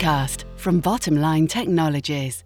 Podcast 0.00 0.44
from 0.56 0.80
Bottomline 0.80 1.46
Technologies. 1.46 2.42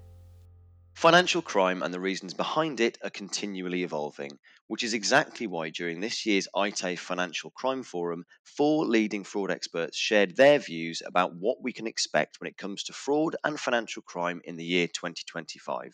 Financial 0.94 1.40
crime 1.40 1.84
and 1.84 1.94
the 1.94 2.00
reasons 2.00 2.34
behind 2.34 2.80
it 2.80 2.98
are 3.04 3.10
continually 3.10 3.84
evolving, 3.84 4.32
which 4.66 4.82
is 4.82 4.92
exactly 4.92 5.46
why 5.46 5.70
during 5.70 6.00
this 6.00 6.26
year's 6.26 6.48
Aite 6.56 6.98
Financial 6.98 7.52
Crime 7.52 7.84
Forum, 7.84 8.24
four 8.42 8.84
leading 8.84 9.22
fraud 9.22 9.52
experts 9.52 9.96
shared 9.96 10.34
their 10.34 10.58
views 10.58 11.00
about 11.06 11.36
what 11.36 11.62
we 11.62 11.72
can 11.72 11.86
expect 11.86 12.40
when 12.40 12.48
it 12.48 12.56
comes 12.56 12.82
to 12.82 12.92
fraud 12.92 13.36
and 13.44 13.60
financial 13.60 14.02
crime 14.02 14.40
in 14.42 14.56
the 14.56 14.64
year 14.64 14.88
2025. 14.88 15.92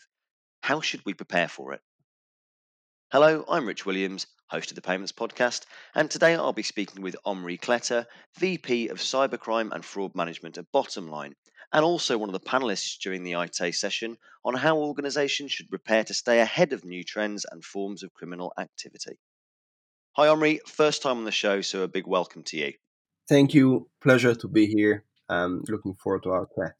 How 0.63 0.81
should 0.81 1.01
we 1.05 1.13
prepare 1.13 1.47
for 1.47 1.73
it? 1.73 1.81
Hello, 3.11 3.45
I'm 3.47 3.67
Rich 3.67 3.85
Williams, 3.85 4.25
host 4.51 4.69
of 4.69 4.75
the 4.75 4.81
Payments 4.81 5.13
Podcast, 5.13 5.63
and 5.95 6.11
today 6.11 6.35
I'll 6.35 6.51
be 6.51 6.61
speaking 6.61 7.01
with 7.01 7.15
Omri 7.23 7.57
Kletter, 7.57 8.05
VP 8.37 8.89
of 8.89 8.97
Cybercrime 8.97 9.71
and 9.71 9.83
Fraud 9.83 10.13
Management 10.13 10.57
at 10.57 10.69
Bottomline, 10.73 11.31
and 11.71 11.85
also 11.85 12.17
one 12.17 12.27
of 12.27 12.33
the 12.33 12.49
panelists 12.49 12.99
during 12.99 13.23
the 13.23 13.31
Aite 13.31 13.73
session 13.73 14.17
on 14.43 14.53
how 14.53 14.77
organisations 14.77 15.53
should 15.53 15.69
prepare 15.69 16.03
to 16.03 16.13
stay 16.13 16.41
ahead 16.41 16.73
of 16.73 16.83
new 16.83 17.01
trends 17.01 17.45
and 17.49 17.63
forms 17.63 18.03
of 18.03 18.13
criminal 18.13 18.51
activity. 18.59 19.17
Hi, 20.17 20.27
Omri, 20.27 20.59
first 20.67 21.01
time 21.01 21.19
on 21.19 21.23
the 21.23 21.31
show, 21.31 21.61
so 21.61 21.83
a 21.83 21.87
big 21.87 22.05
welcome 22.05 22.43
to 22.47 22.57
you. 22.57 22.73
Thank 23.29 23.53
you. 23.53 23.87
Pleasure 24.03 24.35
to 24.35 24.49
be 24.49 24.65
here. 24.65 25.05
Um, 25.29 25.63
looking 25.69 25.93
forward 25.93 26.23
to 26.23 26.31
our 26.31 26.49
chat. 26.57 26.75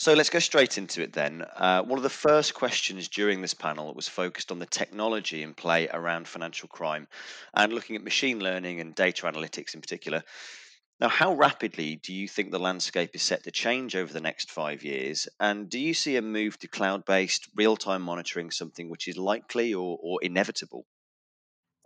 So 0.00 0.14
let's 0.14 0.30
go 0.30 0.38
straight 0.38 0.78
into 0.78 1.02
it 1.02 1.12
then. 1.12 1.44
Uh, 1.56 1.82
one 1.82 1.98
of 1.98 2.02
the 2.02 2.08
first 2.08 2.54
questions 2.54 3.06
during 3.06 3.42
this 3.42 3.52
panel 3.52 3.92
was 3.92 4.08
focused 4.08 4.50
on 4.50 4.58
the 4.58 4.64
technology 4.64 5.42
in 5.42 5.52
play 5.52 5.90
around 5.92 6.26
financial 6.26 6.70
crime 6.70 7.06
and 7.52 7.70
looking 7.70 7.96
at 7.96 8.02
machine 8.02 8.40
learning 8.40 8.80
and 8.80 8.94
data 8.94 9.26
analytics 9.26 9.74
in 9.74 9.82
particular. 9.82 10.22
Now, 11.00 11.10
how 11.10 11.34
rapidly 11.34 11.96
do 11.96 12.14
you 12.14 12.28
think 12.28 12.50
the 12.50 12.58
landscape 12.58 13.10
is 13.12 13.20
set 13.22 13.44
to 13.44 13.50
change 13.50 13.94
over 13.94 14.10
the 14.10 14.22
next 14.22 14.50
five 14.50 14.84
years? 14.84 15.28
And 15.38 15.68
do 15.68 15.78
you 15.78 15.92
see 15.92 16.16
a 16.16 16.22
move 16.22 16.58
to 16.60 16.66
cloud 16.66 17.04
based 17.04 17.50
real 17.54 17.76
time 17.76 18.00
monitoring 18.00 18.50
something 18.50 18.88
which 18.88 19.06
is 19.06 19.18
likely 19.18 19.74
or, 19.74 19.98
or 20.02 20.22
inevitable? 20.22 20.86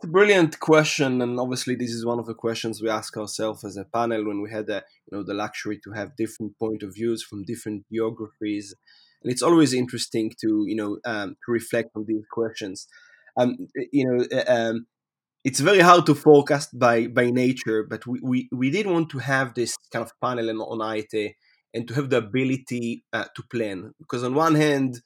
A 0.05 0.07
brilliant 0.07 0.61
question, 0.61 1.23
and 1.23 1.41
obviously 1.41 1.77
this 1.77 1.91
is 1.91 2.05
one 2.05 2.19
of 2.19 2.27
the 2.27 2.35
questions 2.35 2.83
we 2.83 2.91
ask 2.91 3.17
ourselves 3.17 3.65
as 3.65 3.79
a 3.79 3.87
panel 3.87 4.27
when 4.27 4.43
we 4.43 4.51
had 4.51 4.67
the 4.67 4.85
you 5.07 5.17
know 5.17 5.25
the 5.25 5.33
luxury 5.33 5.81
to 5.83 5.93
have 5.93 6.15
different 6.15 6.59
point 6.59 6.83
of 6.83 6.93
views 6.95 7.23
from 7.23 7.43
different 7.43 7.87
geographies, 7.91 8.75
and 9.23 9.33
it's 9.33 9.41
always 9.41 9.73
interesting 9.73 10.31
to 10.43 10.65
you 10.67 10.77
know 10.77 10.99
um, 11.07 11.37
to 11.47 11.53
reflect 11.53 11.89
on 11.97 12.05
these 12.07 12.27
questions. 12.31 12.87
Um, 13.39 13.57
you 13.93 14.05
know, 14.07 14.27
uh, 14.31 14.45
um, 14.47 14.87
it's 15.43 15.61
very 15.61 15.81
hard 15.81 16.05
to 16.05 16.15
forecast 16.15 16.79
by 16.79 17.07
by 17.07 17.31
nature, 17.31 17.83
but 17.83 18.07
we, 18.07 18.21
we, 18.23 18.49
we 18.53 18.69
did 18.69 18.87
want 18.87 19.09
to 19.09 19.21
have 19.21 19.55
this 19.55 19.75
kind 19.91 20.05
of 20.05 20.13
panel 20.21 20.51
on, 20.51 20.59
on 20.59 20.81
Aite 20.81 21.33
and 21.73 21.89
to 21.89 21.95
have 21.95 22.11
the 22.11 22.19
ability 22.19 23.05
uh, 23.15 23.25
to 23.35 23.43
plan 23.51 23.95
because 23.99 24.23
on 24.23 24.35
one 24.35 24.55
hand 24.55 25.01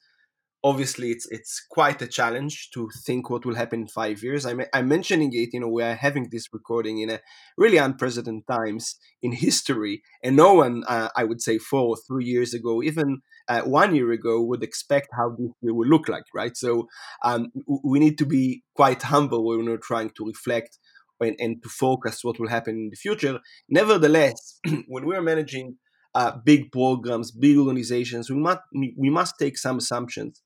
obviously 0.63 1.11
it's 1.11 1.25
it's 1.31 1.65
quite 1.69 2.01
a 2.01 2.07
challenge 2.07 2.69
to 2.71 2.89
think 3.05 3.29
what 3.29 3.45
will 3.45 3.55
happen 3.55 3.81
in 3.81 3.87
five 3.87 4.21
years. 4.21 4.45
I'm, 4.45 4.61
I'm 4.73 4.87
mentioning 4.87 5.31
it, 5.33 5.49
you 5.53 5.59
know, 5.59 5.67
we 5.67 5.83
are 5.83 5.95
having 5.95 6.29
this 6.31 6.47
recording 6.53 6.99
in 6.99 7.09
a 7.09 7.19
really 7.57 7.77
unprecedented 7.77 8.47
times 8.47 8.95
in 9.21 9.31
history, 9.31 10.01
and 10.23 10.35
no 10.35 10.53
one, 10.53 10.83
uh, 10.87 11.09
I 11.15 11.23
would 11.23 11.41
say, 11.41 11.57
four 11.57 11.89
or 11.89 11.97
three 12.07 12.25
years 12.25 12.53
ago, 12.53 12.83
even 12.83 13.21
uh, 13.47 13.61
one 13.61 13.95
year 13.95 14.11
ago, 14.11 14.41
would 14.41 14.63
expect 14.63 15.09
how 15.13 15.29
this 15.37 15.51
year 15.61 15.73
will 15.73 15.87
look 15.87 16.09
like, 16.09 16.25
right? 16.33 16.55
So 16.55 16.87
um, 17.23 17.51
we 17.83 17.99
need 17.99 18.17
to 18.17 18.25
be 18.25 18.63
quite 18.75 19.03
humble 19.03 19.45
when 19.45 19.65
we're 19.65 19.77
trying 19.77 20.11
to 20.17 20.25
reflect 20.25 20.77
and, 21.21 21.35
and 21.39 21.63
to 21.63 21.69
focus 21.69 22.23
what 22.23 22.39
will 22.39 22.49
happen 22.49 22.75
in 22.75 22.89
the 22.89 22.95
future. 22.95 23.39
Nevertheless, 23.69 24.59
when 24.87 25.05
we're 25.05 25.21
managing 25.21 25.77
uh, 26.15 26.31
big 26.43 26.71
programs, 26.71 27.31
big 27.31 27.57
organizations, 27.57 28.29
we 28.29 28.37
must 28.37 28.59
we 28.73 29.09
must 29.09 29.35
take 29.39 29.57
some 29.57 29.77
assumptions 29.77 30.41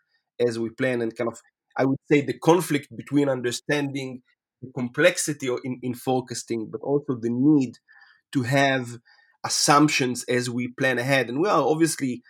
as 0.47 0.59
we 0.59 0.69
plan 0.69 1.01
and 1.01 1.15
kind 1.15 1.29
of 1.29 1.39
I 1.75 1.85
would 1.85 1.99
say 2.11 2.21
the 2.21 2.37
conflict 2.37 2.95
between 2.95 3.29
understanding 3.29 4.21
the 4.61 4.71
complexity 4.75 5.49
in, 5.63 5.79
in 5.81 5.93
forecasting, 5.93 6.69
but 6.71 6.81
also 6.81 7.15
the 7.19 7.29
need 7.29 7.73
to 8.33 8.43
have 8.43 8.97
assumptions 9.43 10.23
as 10.25 10.49
we 10.49 10.69
plan 10.69 10.99
ahead. 10.99 11.29
And 11.29 11.41
we 11.41 11.49
are 11.49 11.61
obviously 11.61 12.21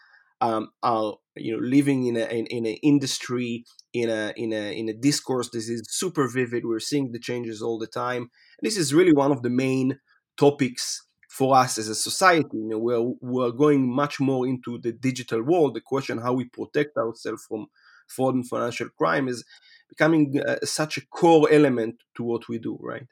um, 0.42 0.70
are 0.82 1.16
you 1.36 1.54
know 1.54 1.66
living 1.66 2.06
in 2.06 2.18
a 2.18 2.26
in, 2.26 2.46
in 2.48 2.66
an 2.66 2.78
industry 2.84 3.64
in 3.94 4.10
a 4.10 4.34
in 4.36 4.52
a 4.54 4.78
in 4.78 4.90
a 4.90 4.94
discourse. 4.94 5.50
This 5.50 5.70
is 5.70 5.84
super 5.90 6.28
vivid. 6.28 6.66
We're 6.66 6.80
seeing 6.80 7.12
the 7.12 7.20
changes 7.20 7.62
all 7.62 7.80
the 7.80 7.88
time. 7.88 8.24
And 8.24 8.64
this 8.64 8.78
is 8.78 8.94
really 8.94 9.14
one 9.14 9.32
of 9.32 9.42
the 9.42 9.50
main 9.50 10.00
topics 10.38 11.06
for 11.30 11.56
us 11.56 11.78
as 11.78 11.88
a 11.88 11.96
society. 11.96 12.58
You 12.58 12.70
know, 12.70 12.80
we're 12.80 13.14
we're 13.22 13.52
going 13.52 13.94
much 13.94 14.20
more 14.20 14.46
into 14.46 14.80
the 14.80 14.92
digital 14.92 15.42
world. 15.44 15.76
The 15.76 15.82
question 15.82 16.18
how 16.18 16.34
we 16.34 16.46
protect 16.46 16.98
ourselves 16.98 17.46
from 17.48 17.68
fraud 18.08 18.36
and 18.36 18.48
financial 18.48 18.90
crime 18.90 19.28
is 19.28 19.44
becoming 19.90 20.42
uh, 20.46 20.58
such 20.64 20.98
a 20.98 21.06
core 21.08 21.48
element 21.52 21.96
to 22.16 22.24
what 22.24 22.48
we 22.48 22.58
do, 22.58 22.78
right? 22.82 23.08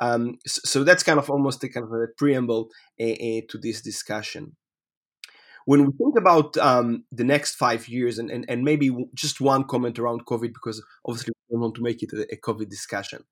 Um, 0.00 0.38
so, 0.46 0.84
that's 0.84 1.02
kind 1.02 1.18
of 1.18 1.28
almost 1.28 1.64
a 1.64 1.68
kind 1.68 1.84
of 1.84 1.92
a 1.92 2.06
preamble 2.16 2.70
uh, 3.00 3.04
uh, 3.04 3.40
to 3.48 3.58
this 3.60 3.80
discussion. 3.80 4.56
When 5.64 5.84
we 5.84 5.92
think 5.92 6.16
about 6.16 6.56
um, 6.56 7.04
the 7.12 7.24
next 7.24 7.56
five 7.56 7.88
years, 7.88 8.18
and, 8.18 8.30
and, 8.30 8.44
and 8.48 8.62
maybe 8.62 8.90
just 9.14 9.40
one 9.40 9.64
comment 9.64 9.98
around 9.98 10.24
COVID, 10.24 10.52
because 10.54 10.82
obviously 11.04 11.32
we 11.50 11.54
don't 11.54 11.60
want 11.60 11.74
to 11.74 11.82
make 11.82 12.02
it 12.02 12.12
a, 12.12 12.32
a 12.32 12.36
COVID 12.36 12.68
discussion. 12.68 13.24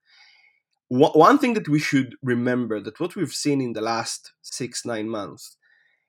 One 0.88 1.38
thing 1.38 1.54
that 1.54 1.68
we 1.68 1.80
should 1.80 2.14
remember 2.22 2.80
that 2.80 3.00
what 3.00 3.16
we've 3.16 3.32
seen 3.32 3.60
in 3.60 3.72
the 3.72 3.80
last 3.80 4.32
six 4.42 4.84
nine 4.84 5.08
months 5.08 5.56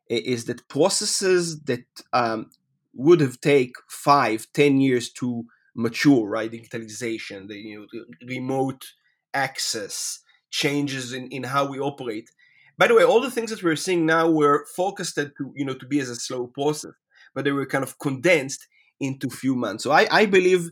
is 0.09 0.45
that 0.45 0.67
processes 0.67 1.61
that 1.63 1.85
um, 2.13 2.49
would 2.97 3.21
have 3.21 3.39
take 3.39 3.73
five, 3.89 4.47
ten 4.53 4.81
years 4.81 5.11
to 5.13 5.45
mature, 5.75 6.27
right? 6.27 6.51
Digitalization, 6.51 7.47
the 7.47 7.55
you 7.55 7.79
know, 7.79 7.85
the 7.91 8.25
remote 8.25 8.83
access, 9.33 10.19
changes 10.49 11.13
in, 11.13 11.27
in 11.27 11.43
how 11.43 11.65
we 11.65 11.79
operate. 11.79 12.29
By 12.77 12.87
the 12.87 12.95
way, 12.95 13.03
all 13.03 13.21
the 13.21 13.31
things 13.31 13.49
that 13.51 13.63
we're 13.63 13.75
seeing 13.75 14.05
now 14.05 14.29
were 14.29 14.65
focused 14.75 15.15
to 15.15 15.31
you 15.55 15.65
know 15.65 15.75
to 15.75 15.85
be 15.85 15.99
as 15.99 16.09
a 16.09 16.15
slow 16.15 16.47
process, 16.47 16.93
but 17.33 17.45
they 17.45 17.51
were 17.51 17.65
kind 17.65 17.83
of 17.83 17.99
condensed 17.99 18.67
into 18.99 19.29
few 19.29 19.55
months. 19.55 19.83
So 19.83 19.91
I, 19.91 20.07
I 20.11 20.25
believe 20.25 20.69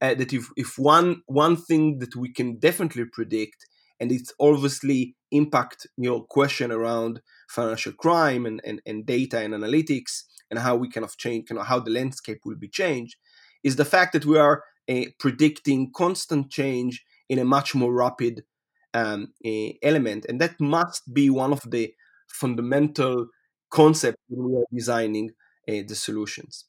uh, 0.00 0.14
that 0.14 0.32
if, 0.32 0.48
if 0.56 0.78
one 0.78 1.22
one 1.26 1.56
thing 1.56 1.98
that 2.00 2.16
we 2.16 2.32
can 2.32 2.58
definitely 2.58 3.04
predict, 3.06 3.66
and 4.00 4.12
it's 4.12 4.32
obviously 4.40 5.14
impact 5.30 5.86
your 5.96 6.24
question 6.24 6.70
around 6.70 7.20
financial 7.48 7.92
crime 7.92 8.44
and, 8.46 8.60
and, 8.64 8.82
and 8.84 9.06
data 9.06 9.38
and 9.38 9.54
analytics, 9.54 10.24
and 10.52 10.60
how 10.60 10.76
we 10.76 10.88
kind 10.88 11.04
of 11.04 11.16
change, 11.16 11.48
kind 11.48 11.58
of 11.58 11.66
how 11.66 11.80
the 11.80 11.90
landscape 11.90 12.40
will 12.44 12.56
be 12.56 12.68
changed, 12.68 13.16
is 13.64 13.76
the 13.76 13.86
fact 13.86 14.12
that 14.12 14.26
we 14.26 14.38
are 14.38 14.62
uh, 14.88 15.06
predicting 15.18 15.90
constant 15.96 16.50
change 16.50 17.04
in 17.30 17.38
a 17.38 17.44
much 17.44 17.74
more 17.74 17.92
rapid 17.92 18.44
um, 18.92 19.32
uh, 19.46 19.70
element, 19.82 20.26
and 20.28 20.38
that 20.42 20.60
must 20.60 21.14
be 21.14 21.30
one 21.30 21.52
of 21.52 21.62
the 21.70 21.94
fundamental 22.28 23.28
concepts 23.70 24.22
when 24.28 24.50
we 24.50 24.58
are 24.58 24.66
designing 24.70 25.30
uh, 25.68 25.82
the 25.88 25.94
solutions. 25.94 26.66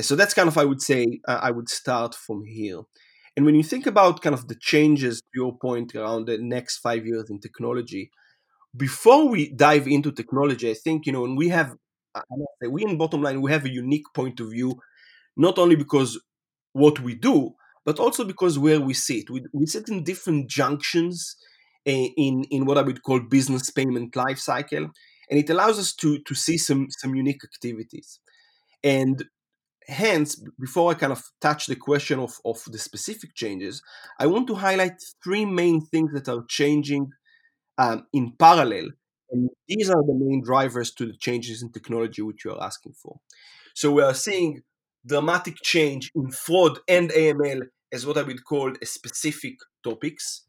so 0.00 0.16
that's 0.16 0.32
kind 0.32 0.48
of, 0.48 0.56
I 0.56 0.64
would 0.64 0.80
say, 0.80 1.20
I 1.26 1.50
would 1.50 1.68
start 1.68 2.14
from 2.14 2.44
here. 2.46 2.80
And 3.36 3.44
when 3.44 3.54
you 3.54 3.62
think 3.62 3.86
about 3.86 4.22
kind 4.22 4.34
of 4.34 4.48
the 4.48 4.54
changes, 4.54 5.20
to 5.20 5.26
your 5.34 5.58
point 5.58 5.94
around 5.94 6.26
the 6.26 6.38
next 6.38 6.78
five 6.78 7.04
years 7.04 7.28
in 7.28 7.38
technology, 7.40 8.10
before 8.74 9.28
we 9.28 9.52
dive 9.52 9.86
into 9.86 10.10
technology, 10.10 10.70
I 10.70 10.74
think 10.74 11.04
you 11.04 11.12
know, 11.12 11.22
when 11.22 11.36
we 11.36 11.48
have 11.50 11.76
we 12.68 12.84
in 12.84 12.98
Bottomline 12.98 13.40
we 13.42 13.52
have 13.52 13.64
a 13.64 13.72
unique 13.72 14.06
point 14.14 14.40
of 14.40 14.50
view, 14.50 14.80
not 15.36 15.58
only 15.58 15.76
because 15.76 16.20
what 16.72 17.00
we 17.00 17.14
do, 17.14 17.54
but 17.84 17.98
also 17.98 18.24
because 18.24 18.58
where 18.58 18.80
we 18.80 18.94
sit. 18.94 19.30
We, 19.30 19.44
we 19.52 19.66
sit 19.66 19.88
in 19.88 20.04
different 20.04 20.48
junctions 20.48 21.36
uh, 21.86 21.90
in 21.90 22.44
in 22.50 22.66
what 22.66 22.78
I 22.78 22.82
would 22.82 23.02
call 23.02 23.20
business 23.20 23.70
payment 23.70 24.16
life 24.16 24.38
cycle, 24.38 24.90
and 25.30 25.38
it 25.38 25.50
allows 25.50 25.78
us 25.78 25.94
to 25.96 26.18
to 26.18 26.34
see 26.34 26.58
some 26.58 26.88
some 26.90 27.14
unique 27.14 27.42
activities. 27.44 28.20
And 28.82 29.24
hence, 29.88 30.42
before 30.60 30.90
I 30.90 30.94
kind 30.94 31.12
of 31.12 31.22
touch 31.40 31.66
the 31.66 31.76
question 31.76 32.18
of, 32.18 32.38
of 32.44 32.62
the 32.66 32.78
specific 32.78 33.34
changes, 33.34 33.82
I 34.18 34.26
want 34.26 34.46
to 34.48 34.54
highlight 34.54 35.00
three 35.22 35.44
main 35.44 35.80
things 35.86 36.12
that 36.12 36.28
are 36.28 36.44
changing 36.48 37.10
um, 37.78 38.06
in 38.12 38.32
parallel 38.38 38.90
and 39.30 39.50
these 39.68 39.90
are 39.90 40.02
the 40.02 40.14
main 40.14 40.42
drivers 40.44 40.92
to 40.92 41.06
the 41.06 41.16
changes 41.16 41.62
in 41.62 41.72
technology 41.72 42.22
which 42.22 42.44
you 42.44 42.52
are 42.52 42.62
asking 42.62 42.94
for. 42.94 43.18
So 43.74 43.90
we 43.92 44.02
are 44.02 44.14
seeing 44.14 44.62
dramatic 45.04 45.56
change 45.62 46.10
in 46.14 46.30
fraud 46.30 46.78
and 46.88 47.10
AML 47.10 47.62
as 47.92 48.06
what 48.06 48.18
I 48.18 48.22
would 48.22 48.44
call 48.44 48.72
a 48.80 48.86
specific 48.86 49.54
topics. 49.84 50.42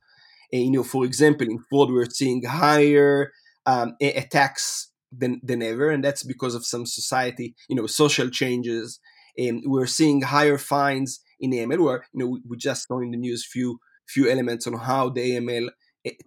And, 0.51 0.63
you 0.63 0.71
know, 0.71 0.83
for 0.83 1.05
example, 1.05 1.47
in 1.47 1.59
fraud 1.69 1.91
we're 1.91 2.09
seeing 2.09 2.43
higher 2.43 3.31
um, 3.65 3.95
attacks 4.01 4.91
than, 5.11 5.39
than 5.43 5.61
ever, 5.61 5.89
and 5.89 6.03
that's 6.03 6.23
because 6.23 6.55
of 6.55 6.65
some 6.65 6.85
society, 6.85 7.55
you 7.69 7.75
know, 7.75 7.87
social 7.87 8.29
changes. 8.29 8.99
And 9.37 9.61
we're 9.65 9.87
seeing 9.87 10.21
higher 10.21 10.57
fines 10.57 11.19
in 11.39 11.51
AML. 11.51 11.83
Where 11.83 12.05
you 12.13 12.19
know 12.19 12.27
we, 12.27 12.41
we 12.47 12.57
just 12.57 12.87
saw 12.87 12.99
in 12.99 13.11
the 13.11 13.17
news 13.17 13.45
few 13.45 13.79
few 14.07 14.29
elements 14.29 14.65
on 14.65 14.73
how 14.73 15.09
the 15.09 15.31
AML 15.31 15.69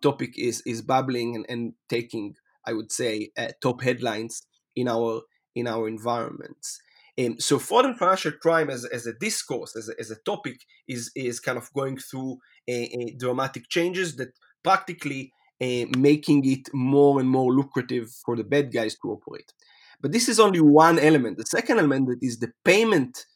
topic 0.03 0.38
is 0.38 0.62
is 0.67 0.82
bubbling 0.82 1.37
and, 1.37 1.47
and 1.49 1.75
taking, 1.88 2.35
I 2.67 2.73
would 2.73 2.93
say, 2.93 3.31
uh, 3.37 3.49
top 3.62 3.82
headlines 3.82 4.43
in 4.75 4.88
our 4.88 5.23
in 5.55 5.67
our 5.67 5.88
environments. 5.88 6.81
Um, 7.19 7.38
so 7.38 7.59
fraud 7.59 7.85
and 7.85 7.99
financial 7.99 8.32
crime 8.32 8.71
as, 8.71 8.85
as 8.85 9.06
a 9.06 9.12
discourse, 9.12 9.77
as 9.77 9.88
a, 9.88 9.93
as 9.99 10.11
a 10.11 10.17
topic, 10.25 10.61
is 10.88 11.11
is 11.15 11.41
kind 11.41 11.59
of 11.59 11.73
going 11.73 11.99
through 11.99 12.38
a, 12.69 12.77
a 12.99 13.15
dramatic 13.19 13.69
changes 13.69 14.17
that 14.17 14.31
practically 14.62 15.32
uh, 15.61 15.87
making 15.99 16.44
it 16.44 16.69
more 16.73 17.21
and 17.21 17.29
more 17.29 17.53
lucrative 17.53 18.11
for 18.25 18.37
the 18.37 18.44
bad 18.44 18.73
guys 18.73 18.97
to 18.97 19.11
operate. 19.11 19.53
But 20.00 20.12
this 20.12 20.29
is 20.29 20.41
only 20.41 20.61
one 20.61 20.99
element. 20.99 21.37
The 21.37 21.47
second 21.47 21.79
element 21.79 22.09
that 22.09 22.27
is 22.27 22.38
the 22.38 22.53
payment 22.65 23.27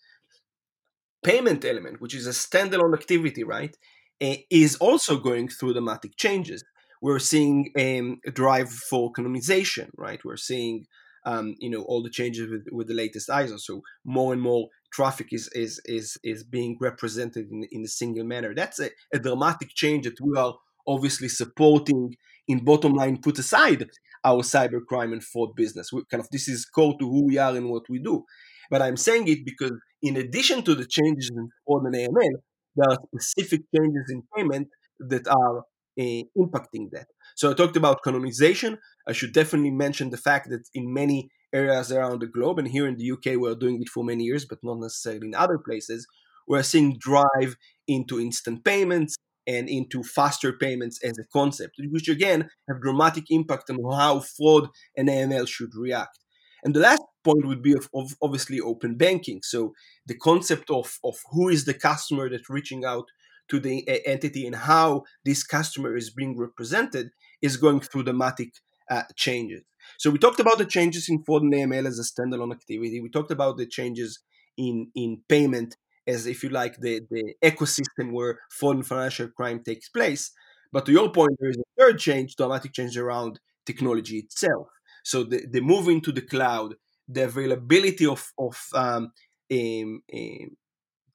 payment 1.23 1.65
element, 1.65 2.01
which 2.01 2.15
is 2.15 2.27
a 2.27 2.31
standalone 2.31 2.95
activity, 2.95 3.45
right, 3.45 3.77
uh, 4.23 4.37
is 4.51 4.77
also 4.77 5.19
going 5.19 5.49
through 5.49 5.73
dramatic 5.73 6.17
changes. 6.17 6.65
We're 7.03 7.19
seeing 7.19 7.71
um, 7.79 8.19
a 8.27 8.31
drive 8.31 8.71
for 8.71 9.13
canonization, 9.13 9.91
right? 9.97 10.25
We're 10.25 10.37
seeing 10.37 10.87
um, 11.27 11.55
you 11.59 11.71
know 11.71 11.83
all 11.83 12.03
the 12.03 12.11
changes 12.11 12.51
with, 12.51 12.67
with 12.71 12.89
the 12.89 12.95
latest 12.95 13.29
ISO. 13.29 13.59
So 13.59 13.83
more 14.05 14.33
and 14.33 14.43
more 14.43 14.69
traffic 14.93 15.29
is 15.33 15.49
is 15.55 15.81
is 15.85 16.17
is 16.23 16.45
being 16.45 16.77
represented 16.81 17.47
in, 17.51 17.67
in 17.71 17.83
a 17.85 17.89
single 17.89 18.25
manner. 18.25 18.55
That's 18.55 18.81
a, 18.81 18.91
a 19.13 19.19
dramatic 19.19 19.71
change 19.75 20.05
that 20.05 20.21
we 20.21 20.39
are 20.39 20.55
obviously 20.87 21.29
supporting 21.29 22.15
in 22.47 22.65
Bottomline 22.65 23.23
put 23.23 23.39
aside 23.39 23.89
our 24.25 24.43
cybercrime 24.43 25.13
and 25.13 25.23
fraud 25.23 25.55
business 25.55 25.93
we 25.93 26.03
kind 26.11 26.21
of 26.21 26.29
this 26.31 26.49
is 26.49 26.65
core 26.65 26.97
to 26.99 27.09
who 27.09 27.27
we 27.27 27.39
are 27.39 27.55
and 27.55 27.71
what 27.71 27.85
we 27.89 27.99
do 27.99 28.25
but 28.71 28.83
i'm 28.83 28.97
saying 28.97 29.29
it 29.29 29.45
because 29.45 29.73
in 30.03 30.17
addition 30.17 30.63
to 30.63 30.75
the 30.75 30.87
changes 30.87 31.31
in 31.35 31.49
fraud 31.67 31.85
and 31.85 31.95
aml 31.95 32.31
there 32.77 32.91
are 32.91 32.99
specific 33.09 33.63
changes 33.75 34.07
in 34.11 34.23
payment 34.37 34.69
that 34.99 35.27
are 35.29 35.59
uh, 35.59 36.23
impacting 36.39 36.91
that 36.91 37.07
so 37.37 37.51
i 37.51 37.55
talked 37.55 37.77
about 37.77 38.03
canonization 38.03 38.79
i 39.09 39.13
should 39.13 39.33
definitely 39.33 39.71
mention 39.71 40.11
the 40.11 40.17
fact 40.17 40.49
that 40.51 40.69
in 40.75 40.93
many 40.93 41.31
areas 41.53 41.93
around 41.93 42.21
the 42.21 42.27
globe 42.27 42.59
and 42.59 42.69
here 42.69 42.87
in 42.87 42.97
the 42.97 43.11
uk 43.13 43.25
we're 43.37 43.55
doing 43.55 43.81
it 43.81 43.89
for 43.89 44.03
many 44.05 44.25
years 44.25 44.45
but 44.45 44.59
not 44.63 44.79
necessarily 44.79 45.29
in 45.29 45.35
other 45.35 45.59
places 45.59 46.07
we're 46.47 46.63
seeing 46.63 46.97
drive 46.99 47.57
into 47.87 48.21
instant 48.21 48.65
payments 48.65 49.17
and 49.47 49.69
into 49.69 50.03
faster 50.03 50.53
payments 50.53 50.99
as 51.05 51.19
a 51.19 51.25
concept, 51.33 51.75
which 51.91 52.09
again 52.09 52.49
have 52.69 52.81
dramatic 52.81 53.25
impact 53.31 53.71
on 53.71 53.79
how 53.93 54.21
fraud 54.21 54.69
and 54.97 55.09
AML 55.09 55.47
should 55.47 55.75
react. 55.75 56.19
And 56.65 56.75
the 56.75 56.81
last 56.81 57.03
point 57.23 57.47
would 57.47 57.63
be 57.63 57.73
of, 57.73 57.89
of 57.95 58.15
obviously 58.23 58.61
open 58.61 58.97
banking. 58.97 59.41
So 59.43 59.75
the 60.07 60.17
concept 60.17 60.71
of, 60.71 60.99
of 61.05 61.17
who 61.31 61.49
is 61.49 61.65
the 61.65 61.75
customer 61.75 62.29
that's 62.31 62.51
reaching 62.51 62.85
out 62.85 63.07
to 63.49 63.61
the 63.61 63.87
entity 64.07 64.47
and 64.47 64.57
how 64.57 65.05
this 65.25 65.43
customer 65.43 65.97
is 65.97 66.11
being 66.11 66.39
represented 66.39 67.11
is 67.43 67.59
going 67.59 67.81
through 67.81 68.05
dramatic 68.05 68.55
uh, 68.91 69.03
changes. 69.17 69.63
So 69.99 70.11
we 70.11 70.19
talked 70.19 70.41
about 70.41 70.59
the 70.59 70.65
changes 70.65 71.09
in 71.09 71.23
fraud 71.25 71.43
and 71.43 71.53
AML 71.53 71.87
as 71.87 71.99
a 71.99 72.03
standalone 72.03 72.53
activity. 72.53 73.01
We 73.01 73.11
talked 73.11 73.31
about 73.31 73.59
the 73.59 73.67
changes 73.67 74.21
in 74.57 74.91
in 74.95 75.21
payment 75.29 75.77
as 76.07 76.27
if 76.27 76.43
you 76.43 76.51
like 76.51 76.77
the, 76.81 77.01
the 77.11 77.35
ecosystem 77.43 78.13
where 78.13 78.39
foreign 78.51 78.83
financial 78.83 79.29
crime 79.29 79.63
takes 79.63 79.89
place. 79.89 80.33
But 80.73 80.87
to 80.87 80.93
your 80.93 81.11
point, 81.11 81.37
there 81.39 81.51
is 81.51 81.57
a 81.57 81.81
third 81.81 81.99
change, 81.99 82.37
dramatic 82.37 82.73
change 82.73 82.99
around 82.99 83.41
technology 83.65 84.19
itself. 84.19 84.69
So 85.05 85.23
the, 85.23 85.47
the 85.49 85.61
move 85.61 85.89
into 85.89 86.11
the 86.13 86.23
cloud, 86.23 86.75
the 87.09 87.25
availability 87.25 88.07
of, 88.07 88.33
of 88.39 88.61
um, 88.75 89.13
um, 89.53 90.03
um, 90.13 90.57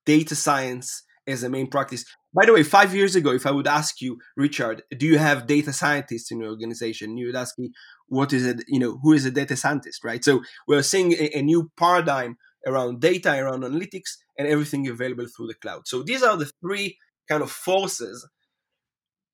data 0.05 0.35
science 0.35 1.03
as 1.27 1.43
a 1.43 1.49
main 1.49 1.67
practice. 1.67 2.05
By 2.33 2.45
the 2.45 2.53
way, 2.53 2.63
five 2.63 2.93
years 2.95 3.15
ago, 3.15 3.31
if 3.31 3.45
I 3.45 3.51
would 3.51 3.67
ask 3.67 4.01
you, 4.01 4.19
Richard, 4.37 4.83
do 4.97 5.05
you 5.05 5.17
have 5.17 5.47
data 5.47 5.73
scientists 5.73 6.31
in 6.31 6.39
your 6.39 6.49
organization? 6.49 7.17
You 7.17 7.27
would 7.27 7.35
ask 7.35 7.57
me, 7.57 7.71
what 8.07 8.33
is 8.33 8.45
it, 8.45 8.63
you 8.67 8.79
know, 8.79 8.99
who 9.01 9.13
is 9.13 9.25
a 9.25 9.31
data 9.31 9.55
scientist, 9.55 10.03
right? 10.03 10.23
So 10.23 10.41
we're 10.67 10.83
seeing 10.83 11.13
a, 11.13 11.37
a 11.37 11.41
new 11.41 11.71
paradigm 11.77 12.37
around 12.65 13.01
data, 13.01 13.33
around 13.33 13.63
analytics, 13.63 14.17
and 14.37 14.47
everything 14.47 14.87
available 14.87 15.25
through 15.27 15.47
the 15.47 15.55
cloud. 15.55 15.87
So 15.87 16.03
these 16.03 16.23
are 16.23 16.37
the 16.37 16.51
three 16.61 16.97
kind 17.27 17.41
of 17.41 17.51
forces, 17.51 18.27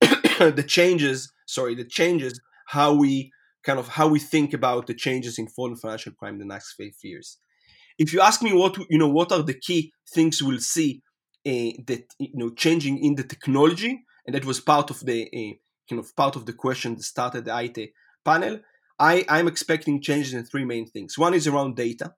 the 0.00 0.64
changes, 0.66 1.32
sorry, 1.46 1.74
the 1.74 1.84
changes 1.84 2.40
how 2.66 2.94
we 2.94 3.30
kind 3.66 3.78
of 3.80 3.88
how 3.88 4.06
we 4.06 4.20
think 4.20 4.54
about 4.54 4.86
the 4.86 4.94
changes 4.94 5.38
in 5.38 5.48
foreign 5.48 5.76
financial 5.76 6.12
crime 6.12 6.34
in 6.34 6.38
the 6.38 6.54
next 6.54 6.74
five 6.74 6.94
years. 7.02 7.38
If 7.98 8.12
you 8.12 8.20
ask 8.20 8.40
me 8.42 8.52
what 8.52 8.78
you 8.88 8.98
know, 8.98 9.08
what 9.08 9.32
are 9.32 9.42
the 9.42 9.60
key 9.66 9.92
things 10.14 10.42
we'll 10.42 10.60
see 10.76 11.02
uh, 11.46 11.72
that 11.88 12.04
you 12.18 12.38
know 12.40 12.50
changing 12.50 13.02
in 13.04 13.16
the 13.16 13.24
technology, 13.24 14.04
and 14.24 14.34
that 14.34 14.44
was 14.44 14.60
part 14.60 14.90
of 14.90 15.00
the 15.00 15.20
uh, 15.24 15.54
kind 15.88 15.98
of 15.98 16.14
part 16.14 16.36
of 16.36 16.46
the 16.46 16.52
question 16.52 16.94
that 16.94 17.02
started 17.02 17.44
the 17.44 17.50
Aite 17.50 17.92
panel. 18.24 18.60
I, 18.98 19.24
I'm 19.28 19.48
expecting 19.48 20.00
changes 20.00 20.32
in 20.32 20.44
three 20.44 20.64
main 20.64 20.86
things. 20.86 21.18
One 21.18 21.34
is 21.34 21.46
around 21.46 21.76
data. 21.76 22.14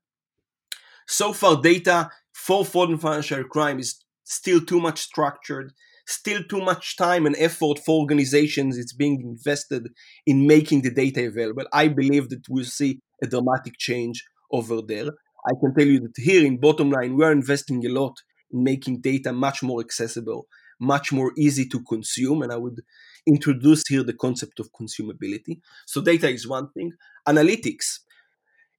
So 1.09 1.33
far, 1.33 1.61
data 1.61 2.11
for 2.33 2.65
foreign 2.65 2.99
financial 2.99 3.45
crime 3.45 3.81
is 3.81 4.05
still 4.23 4.61
too 4.61 4.79
much 4.79 5.01
structured, 5.01 5.73
still 6.09 6.43
too 6.43 6.61
much 6.61 6.97
time 6.97 7.27
and 7.27 7.37
effort 7.39 7.79
for 7.79 8.01
organizations. 8.01 8.79
It's 8.79 8.95
being 8.95 9.21
invested 9.21 9.89
in 10.27 10.47
making 10.47 10.83
the 10.83 10.91
data 10.91 11.27
available. 11.27 11.67
I 11.73 11.89
believe 11.89 12.31
that 12.31 12.49
we'll 12.49 12.65
see 12.65 13.01
a 13.23 13.27
dramatic 13.27 13.75
change 13.79 14.25
over 14.51 14.81
there. 14.81 15.09
I 15.47 15.53
can 15.61 15.75
tell 15.77 15.87
you 15.87 16.01
that 16.01 16.15
here 16.17 16.45
in 16.45 16.59
Bottomline, 16.59 17.17
we're 17.17 17.31
investing 17.31 17.85
a 17.85 17.91
lot 17.91 18.15
in 18.51 18.65
making 18.65 19.03
data 19.03 19.33
much 19.33 19.63
more 19.63 19.81
accessible, 19.81 20.47
much 20.81 21.13
more 21.13 21.33
easy 21.37 21.69
to 21.69 21.83
consume. 21.83 22.43
And 22.43 22.53
I 22.53 22.57
would 22.57 22.81
introduce 23.27 23.87
here 23.87 24.03
the 24.03 24.15
concept 24.15 24.59
of 24.61 24.71
consumability. 24.73 25.61
So 25.87 26.01
data 26.01 26.31
is 26.31 26.49
one 26.49 26.71
thing. 26.71 26.93
Analytics 27.29 27.99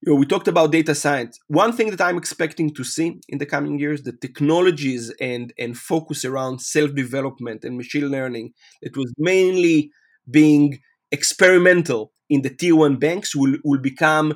you 0.02 0.14
know, 0.14 0.16
we 0.20 0.26
talked 0.26 0.48
about 0.48 0.72
data 0.72 0.96
science. 0.96 1.40
One 1.48 1.74
thing 1.74 1.90
that 1.92 2.02
I'm 2.02 2.18
expecting 2.18 2.74
to 2.76 2.84
see 2.84 3.20
in 3.28 3.38
the 3.38 3.46
coming 3.46 3.80
years, 3.80 4.04
the 4.04 4.14
technologies 4.14 5.14
and 5.20 5.54
and 5.58 5.78
focus 5.78 6.24
around 6.26 6.62
self-development 6.62 7.66
and 7.66 7.78
machine 7.78 8.08
learning 8.08 8.54
that 8.82 8.96
was 8.96 9.14
mainly 9.18 9.92
being 10.30 10.80
experimental 11.12 12.14
in 12.30 12.44
the 12.44 12.50
tier 12.50 12.76
one 12.76 12.98
banks 12.98 13.36
will, 13.36 13.58
will 13.66 13.80
become 13.80 14.34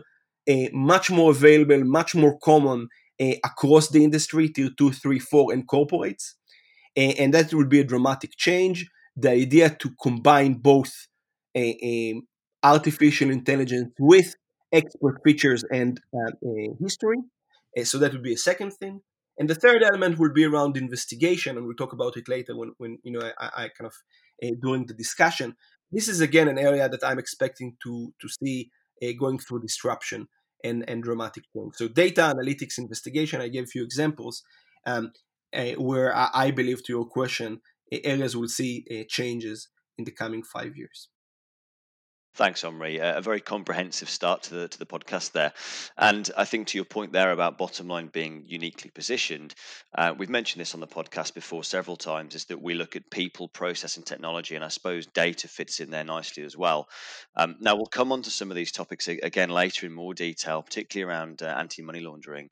uh, 0.50 0.68
much 0.74 1.10
more 1.12 1.32
available, 1.32 1.84
much 1.86 2.16
more 2.16 2.38
common 2.40 2.90
uh, 3.22 3.36
across 3.46 3.90
the 3.90 4.04
industry, 4.04 4.50
tier 4.50 4.70
two, 4.78 4.92
three, 4.92 5.20
four, 5.20 5.54
and 5.54 5.68
corporates. 5.68 6.34
And 6.96 7.34
that 7.34 7.54
will 7.54 7.66
be 7.66 7.80
a 7.80 7.84
dramatic 7.84 8.32
change. 8.38 8.88
The 9.16 9.32
idea 9.32 9.70
to 9.70 9.90
combine 10.00 10.56
both 10.56 11.08
artificial 12.64 13.30
intelligence 13.30 13.92
with 14.00 14.36
expert 14.74 15.22
features 15.24 15.64
and 15.72 16.02
uh, 16.14 16.32
history. 16.82 17.20
Uh, 17.78 17.84
so 17.84 17.98
that 18.00 18.12
would 18.12 18.24
be 18.24 18.34
a 18.34 18.38
second 18.38 18.72
thing. 18.72 19.02
And 19.38 19.50
the 19.50 19.56
third 19.56 19.82
element 19.82 20.20
will 20.20 20.34
be 20.34 20.46
around 20.46 20.78
investigation, 20.78 21.58
and 21.58 21.66
we'll 21.66 21.76
talk 21.76 21.94
about 21.94 22.18
it 22.18 22.28
later 22.28 22.56
when, 22.56 22.74
when 22.78 23.00
you 23.04 23.12
know 23.12 23.32
I, 23.40 23.64
I 23.64 23.70
kind 23.70 23.88
of 23.88 23.96
uh, 24.44 24.56
during 24.62 24.86
the 24.86 24.94
discussion. 24.94 25.56
This 25.92 26.08
is 26.08 26.22
again 26.22 26.48
an 26.48 26.60
area 26.60 26.88
that 26.90 27.04
I'm 27.04 27.20
expecting 27.20 27.78
to 27.84 28.14
to 28.22 28.28
see 28.30 28.70
uh, 29.02 29.14
going 29.20 29.40
through 29.40 29.62
disruption 29.62 30.28
and 30.64 30.88
and 30.88 31.02
dramatic 31.02 31.46
change. 31.52 31.76
So 31.76 31.88
data 31.88 32.22
analytics, 32.22 32.78
investigation. 32.78 33.42
I 33.42 33.48
gave 33.48 33.64
a 33.64 33.68
few 33.68 33.84
examples 33.84 34.44
um, 34.86 35.12
uh, 35.56 35.72
where 35.78 36.16
I, 36.16 36.30
I, 36.34 36.52
believe, 36.52 36.84
to 36.84 36.94
your 36.94 37.06
question, 37.06 37.62
areas 37.92 38.36
will 38.36 38.48
see 38.48 38.86
changes 39.10 39.70
in 39.98 40.06
the 40.06 40.12
coming 40.12 40.44
five 40.44 40.76
years. 40.76 41.10
Thanks, 42.36 42.64
Omri. 42.64 42.98
A 42.98 43.22
very 43.22 43.40
comprehensive 43.42 44.10
start 44.10 44.42
to 44.44 44.56
the 44.56 44.68
to 44.68 44.80
the 44.80 44.88
podcast 44.88 45.34
there, 45.34 45.54
and 46.00 46.32
I 46.36 46.46
think 46.46 46.66
to 46.70 46.78
your 46.80 46.86
point 46.86 47.12
there 47.14 47.32
about 47.32 47.60
Bottomline 47.60 48.12
being 48.12 48.46
uniquely 48.48 48.90
positioned, 48.90 49.54
uh, 49.96 50.16
we've 50.18 50.32
mentioned 50.32 50.60
this 50.60 50.74
on 50.74 50.80
the 50.80 50.88
podcast 50.88 51.36
before 51.36 51.64
several 51.64 51.96
times. 51.96 52.34
Is 52.34 52.46
that 52.46 52.60
we 52.60 52.74
look 52.74 52.96
at 52.96 53.12
people, 53.12 53.48
process, 53.50 53.98
and 53.98 54.06
technology, 54.06 54.56
and 54.56 54.66
I 54.66 54.70
suppose 54.70 55.06
data 55.06 55.48
fits 55.48 55.80
in 55.80 55.92
there 55.92 56.04
nicely 56.04 56.42
as 56.42 56.58
well. 56.58 56.88
Um, 57.36 57.56
now 57.60 57.76
we'll 57.76 57.86
come 57.86 58.12
on 58.12 58.24
to 58.24 58.32
some 58.32 58.50
of 58.50 58.56
these 58.56 58.72
topics 58.72 59.08
again 59.08 59.52
later 59.52 59.86
in 59.86 59.94
more 59.94 60.16
detail, 60.16 60.64
particularly 60.64 61.08
around 61.12 61.44
uh, 61.44 61.54
anti 61.56 61.84
money 61.84 62.00
laundering. 62.00 62.50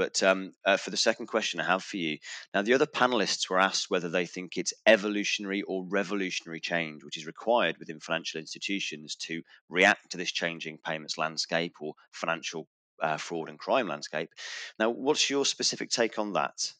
But 0.00 0.22
um, 0.22 0.54
uh, 0.64 0.78
for 0.78 0.88
the 0.88 0.96
second 0.96 1.26
question 1.26 1.60
I 1.60 1.66
have 1.66 1.84
for 1.84 1.98
you, 1.98 2.16
now 2.54 2.62
the 2.62 2.72
other 2.72 2.86
panelists 2.86 3.50
were 3.50 3.60
asked 3.60 3.90
whether 3.90 4.08
they 4.08 4.24
think 4.24 4.56
it's 4.56 4.72
evolutionary 4.86 5.60
or 5.60 5.84
revolutionary 5.86 6.60
change 6.60 7.04
which 7.04 7.18
is 7.18 7.26
required 7.26 7.76
within 7.78 8.00
financial 8.00 8.40
institutions 8.40 9.14
to 9.16 9.42
react 9.68 10.12
to 10.12 10.16
this 10.16 10.32
changing 10.32 10.78
payments 10.78 11.18
landscape 11.18 11.74
or 11.82 11.92
financial 12.12 12.66
uh, 13.02 13.18
fraud 13.18 13.50
and 13.50 13.58
crime 13.58 13.88
landscape. 13.88 14.30
Now, 14.78 14.88
what's 14.88 15.28
your 15.28 15.44
specific 15.44 15.90
take 15.90 16.18
on 16.18 16.32
that? 16.32 16.72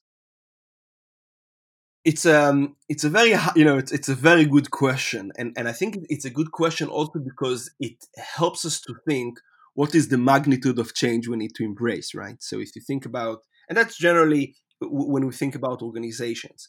It's 2.06 2.24
um 2.24 2.76
it's 2.88 3.04
a 3.04 3.10
very 3.10 3.34
you 3.54 3.66
know 3.66 3.76
it's, 3.76 3.92
it's 3.92 4.08
a 4.08 4.14
very 4.14 4.46
good 4.46 4.70
question 4.70 5.30
and 5.36 5.52
and 5.58 5.68
I 5.68 5.72
think 5.72 5.98
it's 6.08 6.24
a 6.24 6.30
good 6.38 6.52
question 6.52 6.88
also 6.88 7.18
because 7.18 7.70
it 7.78 7.96
helps 8.16 8.64
us 8.64 8.80
to 8.86 8.94
think 9.06 9.40
what 9.74 9.94
is 9.94 10.08
the 10.08 10.18
magnitude 10.18 10.78
of 10.78 10.94
change 10.94 11.28
we 11.28 11.36
need 11.36 11.54
to 11.56 11.64
embrace, 11.64 12.14
right? 12.14 12.36
So 12.40 12.58
if 12.60 12.74
you 12.74 12.82
think 12.82 13.06
about, 13.06 13.40
and 13.68 13.76
that's 13.76 13.96
generally 13.96 14.56
when 14.80 15.26
we 15.26 15.32
think 15.32 15.54
about 15.54 15.82
organizations. 15.82 16.68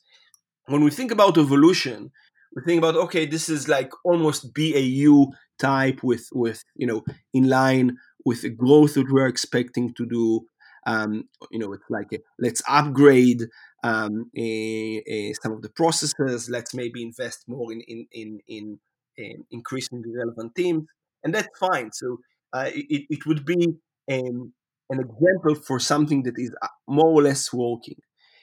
When 0.67 0.83
we 0.83 0.91
think 0.91 1.11
about 1.11 1.37
evolution, 1.37 2.11
we 2.55 2.61
think 2.63 2.79
about 2.79 2.95
okay, 2.95 3.25
this 3.25 3.49
is 3.49 3.67
like 3.67 3.91
almost 4.03 4.53
BAU 4.53 5.27
type 5.59 6.03
with 6.03 6.27
with 6.33 6.63
you 6.75 6.87
know 6.87 7.03
in 7.33 7.47
line 7.47 7.97
with 8.25 8.41
the 8.41 8.49
growth 8.49 8.93
that 8.95 9.11
we're 9.11 9.27
expecting 9.27 9.93
to 9.95 10.05
do. 10.05 10.45
Um, 10.85 11.25
you 11.51 11.59
know, 11.59 11.73
it's 11.73 11.89
like 11.89 12.07
a, 12.11 12.17
let's 12.39 12.63
upgrade 12.67 13.43
um, 13.83 14.31
a, 14.35 15.03
a, 15.07 15.33
some 15.33 15.51
of 15.51 15.61
the 15.61 15.69
processes. 15.69 16.49
Let's 16.49 16.73
maybe 16.73 17.03
invest 17.03 17.43
more 17.47 17.71
in 17.71 17.81
in 17.81 18.07
in, 18.11 18.39
in, 18.47 18.79
in 19.17 19.45
increasing 19.51 20.01
the 20.01 20.13
relevant 20.17 20.55
teams, 20.55 20.85
and 21.23 21.33
that's 21.33 21.47
fine. 21.59 21.91
So 21.93 22.17
uh, 22.53 22.69
it 22.73 23.05
it 23.09 23.25
would 23.25 23.45
be 23.45 23.75
um, 24.11 24.53
an 24.89 24.99
example 24.99 25.55
for 25.55 25.79
something 25.79 26.23
that 26.23 26.35
is 26.37 26.51
uh, 26.61 26.67
more 26.87 27.07
or 27.07 27.21
less 27.21 27.51
working. 27.53 27.99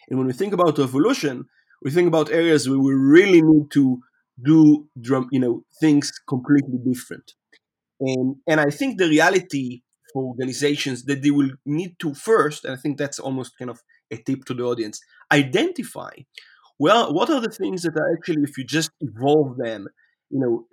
And 0.09 0.19
when 0.19 0.27
we 0.27 0.33
think 0.33 0.53
about 0.53 0.79
revolution, 0.79 1.47
we 1.83 1.91
think 1.91 2.09
about 2.09 2.31
areas 2.31 2.69
where 2.69 2.79
we 2.79 2.95
really 2.95 3.43
need 3.43 3.71
to 3.73 4.01
do 4.43 4.89
you 5.33 5.41
know 5.41 5.65
things 5.81 6.13
completely 6.29 6.79
different. 6.85 7.33
And 8.01 8.37
and 8.47 8.61
I 8.61 8.71
think 8.71 8.99
the 8.99 9.09
reality 9.09 9.83
for 10.13 10.25
organizations 10.25 11.05
that 11.05 11.23
they 11.23 11.31
will 11.31 11.51
need 11.67 11.99
to 11.99 12.15
first, 12.15 12.65
and 12.65 12.73
I 12.73 12.77
think 12.77 12.97
that's 12.97 13.19
almost 13.19 13.59
kind 13.59 13.71
of 13.71 13.81
a 14.11 14.17
tip 14.17 14.45
to 14.47 14.55
the 14.55 14.65
audience, 14.65 15.01
identify 15.33 16.13
well 16.79 17.13
what 17.13 17.29
are 17.31 17.41
the 17.41 17.51
things 17.51 17.83
that 17.83 17.97
are 17.97 18.13
actually 18.15 18.43
if 18.43 18.57
you 18.57 18.65
just 18.65 18.91
evolve 19.01 19.57
them, 19.59 19.89
you 20.31 20.41
know, 20.41 20.67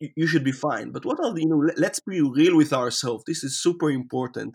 you 0.00 0.26
should 0.26 0.44
be 0.44 0.52
fine. 0.52 0.90
But 0.90 1.04
what 1.04 1.18
are 1.20 1.32
the 1.32 1.40
you 1.40 1.48
know? 1.48 1.70
Let's 1.76 2.00
be 2.00 2.20
real 2.20 2.56
with 2.56 2.72
ourselves. 2.72 3.24
This 3.26 3.44
is 3.44 3.60
super 3.60 3.90
important 3.90 4.54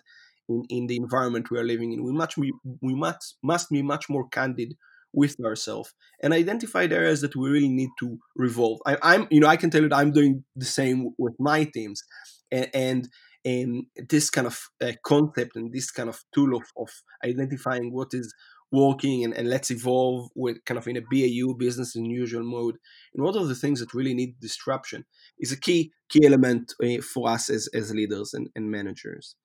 in, 0.49 0.63
in 0.69 0.87
the 0.87 0.97
environment 0.97 1.51
we 1.51 1.59
are 1.59 1.63
living 1.63 1.93
in. 1.93 2.03
We 2.03 2.11
much 2.11 2.37
we, 2.37 2.53
we 2.81 2.95
must 2.95 3.37
must 3.43 3.69
be 3.69 3.81
much 3.81 4.09
more 4.09 4.27
candid 4.29 4.75
with 5.13 5.37
ourselves 5.45 5.93
and 6.21 6.33
identify 6.33 6.85
the 6.87 6.95
areas 6.95 7.21
that 7.21 7.35
we 7.35 7.49
really 7.49 7.69
need 7.69 7.89
to 7.99 8.19
revolve. 8.35 8.79
I, 8.85 9.15
am 9.15 9.27
you 9.31 9.39
know 9.39 9.47
I 9.47 9.57
can 9.57 9.69
tell 9.69 9.81
you 9.81 9.89
that 9.89 9.97
I'm 9.97 10.11
doing 10.11 10.43
the 10.55 10.65
same 10.65 11.11
with 11.17 11.35
my 11.39 11.63
teams, 11.63 12.03
and, 12.51 12.69
and 12.73 13.09
and 13.45 13.85
this 14.09 14.29
kind 14.29 14.47
of 14.47 14.59
uh, 14.83 14.93
concept 15.03 15.55
and 15.55 15.71
this 15.71 15.91
kind 15.91 16.09
of 16.09 16.19
tool 16.33 16.55
of, 16.55 16.63
of 16.77 16.89
identifying 17.23 17.93
what 17.93 18.09
is 18.11 18.33
working 18.75 19.24
and, 19.24 19.34
and 19.34 19.50
let's 19.50 19.72
evolve 19.72 20.29
with 20.36 20.63
kind 20.65 20.77
of 20.77 20.88
in 20.88 20.98
a 20.98 21.01
BAU 21.01 21.53
business 21.53 21.96
in 21.96 22.05
usual 22.05 22.44
mode. 22.44 22.77
And 23.13 23.24
what 23.24 23.36
are 23.36 23.46
the 23.46 23.55
things 23.55 23.79
that 23.79 23.94
really 23.94 24.13
need 24.13 24.39
disruption 24.39 25.05
is 25.39 25.51
a 25.51 25.60
key 25.60 25.91
key 26.10 26.25
element 26.25 26.74
uh, 26.84 27.01
for 27.01 27.29
us 27.29 27.50
as, 27.50 27.67
as 27.74 27.94
leaders 27.94 28.34
and, 28.34 28.50
and 28.55 28.70
managers. 28.70 29.36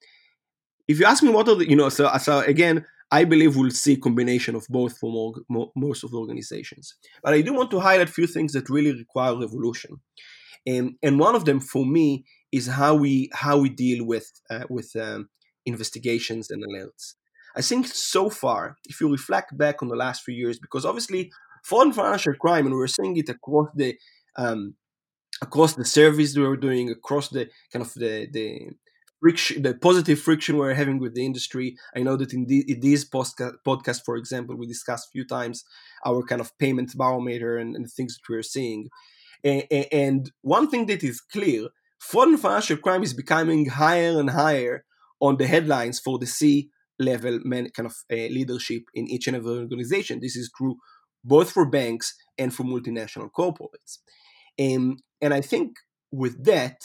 If 0.88 0.98
you 0.98 1.06
ask 1.06 1.22
me 1.22 1.30
what 1.30 1.48
are 1.48 1.54
the 1.54 1.68
you 1.68 1.76
know 1.76 1.88
so, 1.88 2.10
so 2.18 2.40
again 2.40 2.84
i 3.12 3.24
believe 3.24 3.56
we'll 3.56 3.70
see 3.70 3.96
combination 3.96 4.54
of 4.54 4.66
both 4.68 4.98
for 4.98 5.10
more, 5.10 5.34
more, 5.48 5.70
most 5.76 6.04
of 6.04 6.10
the 6.10 6.18
organizations. 6.18 6.94
But 7.22 7.34
i 7.34 7.40
do 7.40 7.52
want 7.54 7.70
to 7.70 7.80
highlight 7.80 8.08
a 8.08 8.12
few 8.12 8.26
things 8.26 8.52
that 8.52 8.68
really 8.68 8.92
require 8.92 9.38
revolution. 9.38 10.00
And 10.66 10.96
and 11.02 11.18
one 11.18 11.34
of 11.34 11.44
them 11.44 11.60
for 11.60 11.86
me 11.86 12.24
is 12.52 12.66
how 12.66 12.94
we 12.94 13.30
how 13.32 13.58
we 13.58 13.70
deal 13.70 14.04
with 14.04 14.30
uh, 14.50 14.66
with 14.68 14.94
um, 14.96 15.28
investigations 15.64 16.50
and 16.50 16.62
alerts 16.64 17.14
i 17.56 17.62
think 17.62 17.86
so 17.86 18.30
far 18.30 18.76
if 18.88 19.00
you 19.00 19.10
reflect 19.10 19.56
back 19.56 19.82
on 19.82 19.88
the 19.88 19.96
last 19.96 20.22
few 20.22 20.34
years 20.34 20.58
because 20.58 20.84
obviously 20.84 21.30
foreign 21.64 21.92
financial 21.92 22.34
crime 22.34 22.66
and 22.66 22.74
we're 22.74 22.86
seeing 22.86 23.16
it 23.16 23.28
across 23.28 23.68
the 23.74 23.96
um, 24.36 24.74
across 25.42 25.74
the 25.74 25.84
service 25.84 26.36
we 26.36 26.44
are 26.44 26.56
doing 26.56 26.90
across 26.90 27.28
the 27.28 27.48
kind 27.72 27.84
of 27.84 27.92
the 27.94 28.28
the 28.32 28.70
friction, 29.20 29.62
the 29.62 29.74
positive 29.74 30.18
friction 30.18 30.56
we're 30.56 30.74
having 30.74 30.98
with 30.98 31.14
the 31.14 31.24
industry. 31.24 31.76
I 31.94 32.00
know 32.00 32.16
that 32.16 32.32
in, 32.32 32.46
the, 32.46 32.64
in 32.70 32.80
this 32.80 33.04
podcast, 33.08 33.54
podcast, 33.66 34.04
for 34.04 34.16
example, 34.16 34.56
we 34.56 34.66
discussed 34.66 35.08
a 35.08 35.12
few 35.12 35.24
times 35.24 35.64
our 36.04 36.22
kind 36.22 36.40
of 36.40 36.56
payment 36.58 36.96
barometer 36.96 37.58
and, 37.58 37.76
and 37.76 37.90
things 37.90 38.16
that 38.16 38.32
we're 38.32 38.42
seeing. 38.42 38.88
And, 39.44 39.64
and 39.92 40.32
one 40.42 40.68
thing 40.68 40.86
that 40.86 41.04
is 41.04 41.20
clear, 41.20 41.68
foreign 41.98 42.36
financial 42.36 42.78
crime 42.78 43.02
is 43.02 43.14
becoming 43.14 43.66
higher 43.66 44.18
and 44.18 44.30
higher 44.30 44.84
on 45.20 45.36
the 45.36 45.46
headlines 45.46 46.00
for 46.00 46.18
the 46.18 46.26
C 46.26 46.70
level 47.00 47.40
man, 47.44 47.70
kind 47.70 47.86
of 47.86 47.96
uh, 48.12 48.28
leadership 48.38 48.82
in 48.94 49.08
each 49.08 49.26
and 49.26 49.36
every 49.36 49.58
organization. 49.58 50.20
This 50.20 50.36
is 50.36 50.50
true 50.56 50.76
both 51.24 51.50
for 51.50 51.66
banks 51.68 52.14
and 52.38 52.54
for 52.54 52.64
multinational 52.64 53.30
corporates. 53.30 53.98
Um, 54.58 54.98
and 55.20 55.34
I 55.34 55.40
think 55.40 55.76
with 56.12 56.44
that, 56.44 56.76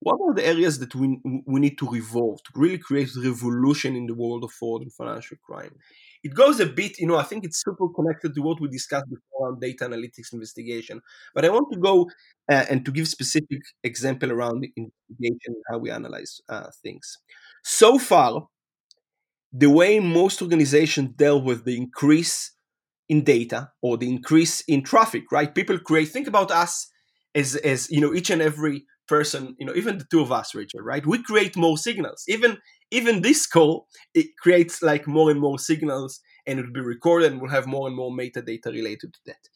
what 0.00 0.18
are 0.22 0.34
the 0.34 0.46
areas 0.46 0.78
that 0.80 0.94
we, 0.94 1.18
we 1.46 1.60
need 1.60 1.78
to 1.78 1.88
revolve 1.88 2.42
to 2.44 2.50
really 2.54 2.78
create 2.78 3.10
revolution 3.16 3.96
in 3.96 4.06
the 4.06 4.14
world 4.14 4.44
of 4.44 4.52
fraud 4.52 4.82
and 4.82 4.92
financial 4.92 5.36
crime? 5.44 5.74
It 6.22 6.34
goes 6.34 6.60
a 6.60 6.66
bit, 6.66 6.98
you 6.98 7.06
know, 7.06 7.16
I 7.16 7.22
think 7.22 7.44
it's 7.44 7.62
super 7.62 7.88
connected 7.94 8.34
to 8.34 8.42
what 8.42 8.60
we 8.60 8.68
discussed 8.68 9.08
before 9.08 9.48
on 9.48 9.60
data 9.60 9.88
analytics 9.88 10.32
investigation. 10.32 11.00
But 11.34 11.44
I 11.44 11.48
want 11.48 11.72
to 11.72 11.78
go 11.78 12.10
uh, 12.50 12.64
and 12.68 12.84
to 12.84 12.90
give 12.90 13.08
specific 13.08 13.60
example 13.84 14.32
around 14.32 14.66
investigation 14.76 15.38
and 15.46 15.64
how 15.70 15.78
we 15.78 15.90
analyze 15.90 16.40
uh, 16.48 16.68
things. 16.82 17.18
So 17.64 17.98
far, 17.98 18.48
the 19.52 19.70
way 19.70 20.00
most 20.00 20.42
organizations 20.42 21.10
deal 21.16 21.40
with 21.40 21.64
the 21.64 21.76
increase 21.76 22.52
in 23.08 23.22
data 23.24 23.70
or 23.82 23.96
the 23.96 24.08
increase 24.08 24.60
in 24.62 24.82
traffic, 24.82 25.24
right? 25.30 25.54
People 25.54 25.78
create, 25.78 26.08
think 26.08 26.26
about 26.26 26.50
us 26.50 26.88
as, 27.34 27.56
as 27.56 27.90
you 27.90 28.00
know, 28.00 28.14
each 28.14 28.30
and 28.30 28.42
every 28.42 28.84
person, 29.08 29.54
you 29.58 29.66
know, 29.66 29.74
even 29.74 29.98
the 29.98 30.06
two 30.10 30.20
of 30.20 30.32
us, 30.32 30.54
Richard, 30.54 30.82
right? 30.82 31.06
We 31.06 31.22
create 31.22 31.56
more 31.56 31.78
signals. 31.78 32.24
Even 32.28 32.58
even 32.92 33.22
this 33.22 33.46
call, 33.48 33.88
it 34.14 34.26
creates 34.40 34.80
like 34.80 35.08
more 35.08 35.28
and 35.30 35.40
more 35.40 35.58
signals 35.58 36.20
and 36.46 36.58
it 36.60 36.66
will 36.66 36.72
be 36.72 36.80
recorded 36.80 37.32
and 37.32 37.40
we'll 37.40 37.50
have 37.50 37.66
more 37.66 37.88
and 37.88 37.96
more 37.96 38.12
metadata 38.12 38.66
related 38.66 39.12
to 39.12 39.20
that. 39.26 39.48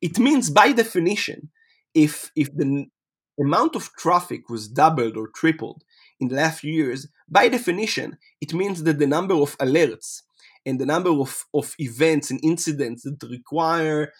It 0.00 0.18
means 0.18 0.48
by 0.50 0.72
definition, 0.72 1.50
if 1.94 2.30
if 2.34 2.48
the 2.54 2.86
amount 3.40 3.76
of 3.76 3.90
traffic 3.98 4.48
was 4.48 4.68
doubled 4.68 5.16
or 5.16 5.28
tripled 5.34 5.82
in 6.20 6.28
the 6.28 6.36
last 6.36 6.60
few 6.60 6.72
years, 6.72 7.08
by 7.28 7.48
definition, 7.48 8.18
it 8.40 8.54
means 8.54 8.82
that 8.82 8.98
the 8.98 9.06
number 9.06 9.34
of 9.34 9.56
alerts 9.58 10.22
and 10.66 10.80
the 10.80 10.86
number 10.86 11.10
of, 11.10 11.46
of 11.54 11.74
events 11.78 12.30
and 12.30 12.40
incidents 12.42 13.02
that 13.02 13.28
require 13.30 14.12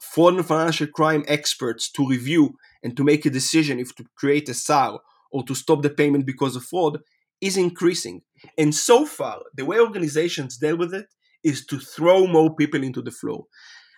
foreign 0.00 0.42
financial 0.42 0.86
crime 0.86 1.24
experts 1.26 1.90
to 1.90 2.06
review 2.06 2.54
and 2.82 2.96
to 2.96 3.04
make 3.04 3.24
a 3.24 3.30
decision 3.30 3.78
if 3.78 3.94
to 3.96 4.04
create 4.16 4.48
a 4.48 4.54
SAR 4.54 5.00
or 5.30 5.42
to 5.44 5.54
stop 5.54 5.82
the 5.82 5.90
payment 5.90 6.26
because 6.26 6.56
of 6.56 6.64
fraud 6.64 7.00
is 7.40 7.56
increasing. 7.56 8.22
And 8.56 8.74
so 8.74 9.06
far, 9.06 9.40
the 9.54 9.64
way 9.64 9.78
organizations 9.78 10.58
deal 10.58 10.76
with 10.76 10.94
it 10.94 11.06
is 11.42 11.64
to 11.66 11.78
throw 11.78 12.26
more 12.26 12.54
people 12.54 12.82
into 12.82 13.02
the 13.02 13.10
flow. 13.10 13.46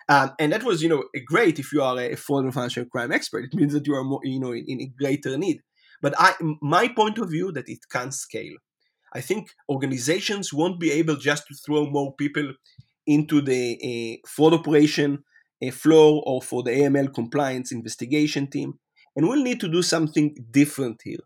Um, 0.07 0.31
and 0.39 0.51
that 0.51 0.63
was, 0.63 0.81
you 0.81 0.89
know, 0.89 1.03
great 1.25 1.59
if 1.59 1.71
you 1.71 1.83
are 1.83 1.99
a 1.99 2.15
foreign 2.15 2.51
financial 2.51 2.85
crime 2.85 3.11
expert. 3.11 3.45
It 3.45 3.53
means 3.53 3.73
that 3.73 3.85
you 3.85 3.93
are 3.93 4.03
more, 4.03 4.21
you 4.23 4.39
know, 4.39 4.53
in, 4.53 4.65
in 4.67 4.81
a 4.81 4.87
greater 4.87 5.37
need. 5.37 5.61
But 6.01 6.13
I, 6.17 6.33
my 6.61 6.87
point 6.87 7.17
of 7.17 7.29
view, 7.29 7.51
that 7.53 7.69
it 7.69 7.79
can't 7.91 8.13
scale. 8.13 8.55
I 9.13 9.21
think 9.21 9.51
organizations 9.69 10.53
won't 10.53 10.79
be 10.79 10.91
able 10.91 11.15
just 11.15 11.47
to 11.47 11.55
throw 11.55 11.89
more 11.89 12.13
people 12.15 12.53
into 13.07 13.41
the 13.41 14.19
uh, 14.23 14.27
fraud 14.27 14.53
operation 14.53 15.23
a 15.61 15.71
floor 15.71 16.23
or 16.25 16.41
for 16.41 16.63
the 16.63 16.71
AML 16.71 17.13
compliance 17.13 17.71
investigation 17.71 18.47
team. 18.47 18.79
And 19.15 19.27
we'll 19.27 19.43
need 19.43 19.59
to 19.59 19.67
do 19.67 19.81
something 19.81 20.33
different 20.51 21.01
here. 21.03 21.19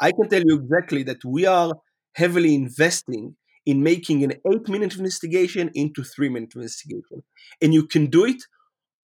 I 0.00 0.12
can 0.12 0.28
tell 0.28 0.42
you 0.44 0.56
exactly 0.56 1.02
that 1.04 1.24
we 1.24 1.46
are 1.46 1.72
heavily 2.14 2.54
investing 2.54 3.36
in 3.64 3.82
making 3.82 4.24
an 4.24 4.32
eight 4.32 4.68
minute 4.68 4.96
investigation 4.96 5.70
into 5.74 6.04
three 6.04 6.28
minute 6.28 6.52
investigation. 6.54 7.22
And 7.62 7.72
you 7.72 7.86
can 7.86 8.06
do 8.06 8.24
it 8.26 8.42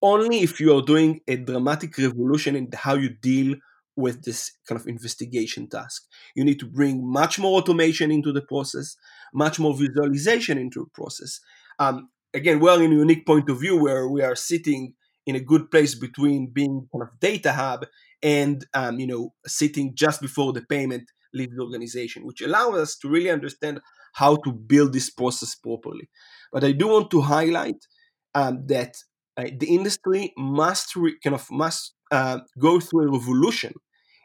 only 0.03 0.41
if 0.41 0.61
you 0.61 0.77
are 0.77 0.83
doing 0.83 1.21
a 1.29 1.37
dramatic 1.37 1.97
revolution 1.99 2.57
in 2.57 2.69
how 2.75 2.95
you 2.95 3.11
deal 3.11 3.57
with 3.97 4.25
this 4.25 4.53
kind 4.69 4.81
of 4.81 4.87
investigation 4.87 5.69
task. 5.69 6.07
You 6.35 6.45
need 6.45 6.59
to 6.61 6.67
bring 6.67 7.07
much 7.07 7.39
more 7.39 7.59
automation 7.59 8.11
into 8.11 8.33
the 8.33 8.43
process, 8.43 8.97
much 9.33 9.59
more 9.59 9.75
visualization 9.75 10.59
into 10.59 10.81
the 10.81 10.91
process. 10.91 11.41
Um, 11.79 12.09
again, 12.33 12.61
we're 12.61 12.83
in 12.83 12.93
a 12.93 12.97
unique 12.97 13.27
point 13.27 13.49
of 13.49 13.61
view 13.61 13.77
where 13.77 14.09
we 14.09 14.23
are 14.23 14.35
sitting 14.35 14.95
in 15.27 15.37
a 15.37 15.41
good 15.41 15.71
place 15.71 15.95
between 15.95 16.51
being 16.53 16.89
kind 16.93 17.03
of 17.03 17.21
data 17.21 17.53
hub 17.53 17.87
and 18.23 18.65
um, 18.75 18.99
you 18.99 19.07
know 19.07 19.33
sitting 19.47 19.93
just 19.95 20.21
before 20.21 20.53
the 20.53 20.63
payment 20.63 21.11
leaves 21.33 21.55
the 21.57 21.63
organization, 21.63 22.25
which 22.25 22.43
allows 22.43 22.75
us 22.75 22.97
to 22.97 23.09
really 23.09 23.31
understand 23.31 23.81
how 24.15 24.37
to 24.37 24.53
build 24.53 24.93
this 24.93 25.11
process 25.11 25.55
properly. 25.55 26.09
But 26.53 26.63
I 26.65 26.73
do 26.73 26.87
want 26.89 27.11
to 27.11 27.21
highlight 27.21 27.87
um, 28.35 28.67
that 28.67 28.97
uh, 29.37 29.45
the 29.59 29.75
industry 29.75 30.33
must 30.37 30.95
re- 30.95 31.17
kind 31.23 31.35
of 31.35 31.47
must 31.51 31.94
uh, 32.11 32.41
go 32.59 32.81
through 32.81 33.09
a 33.09 33.13
revolution 33.13 33.75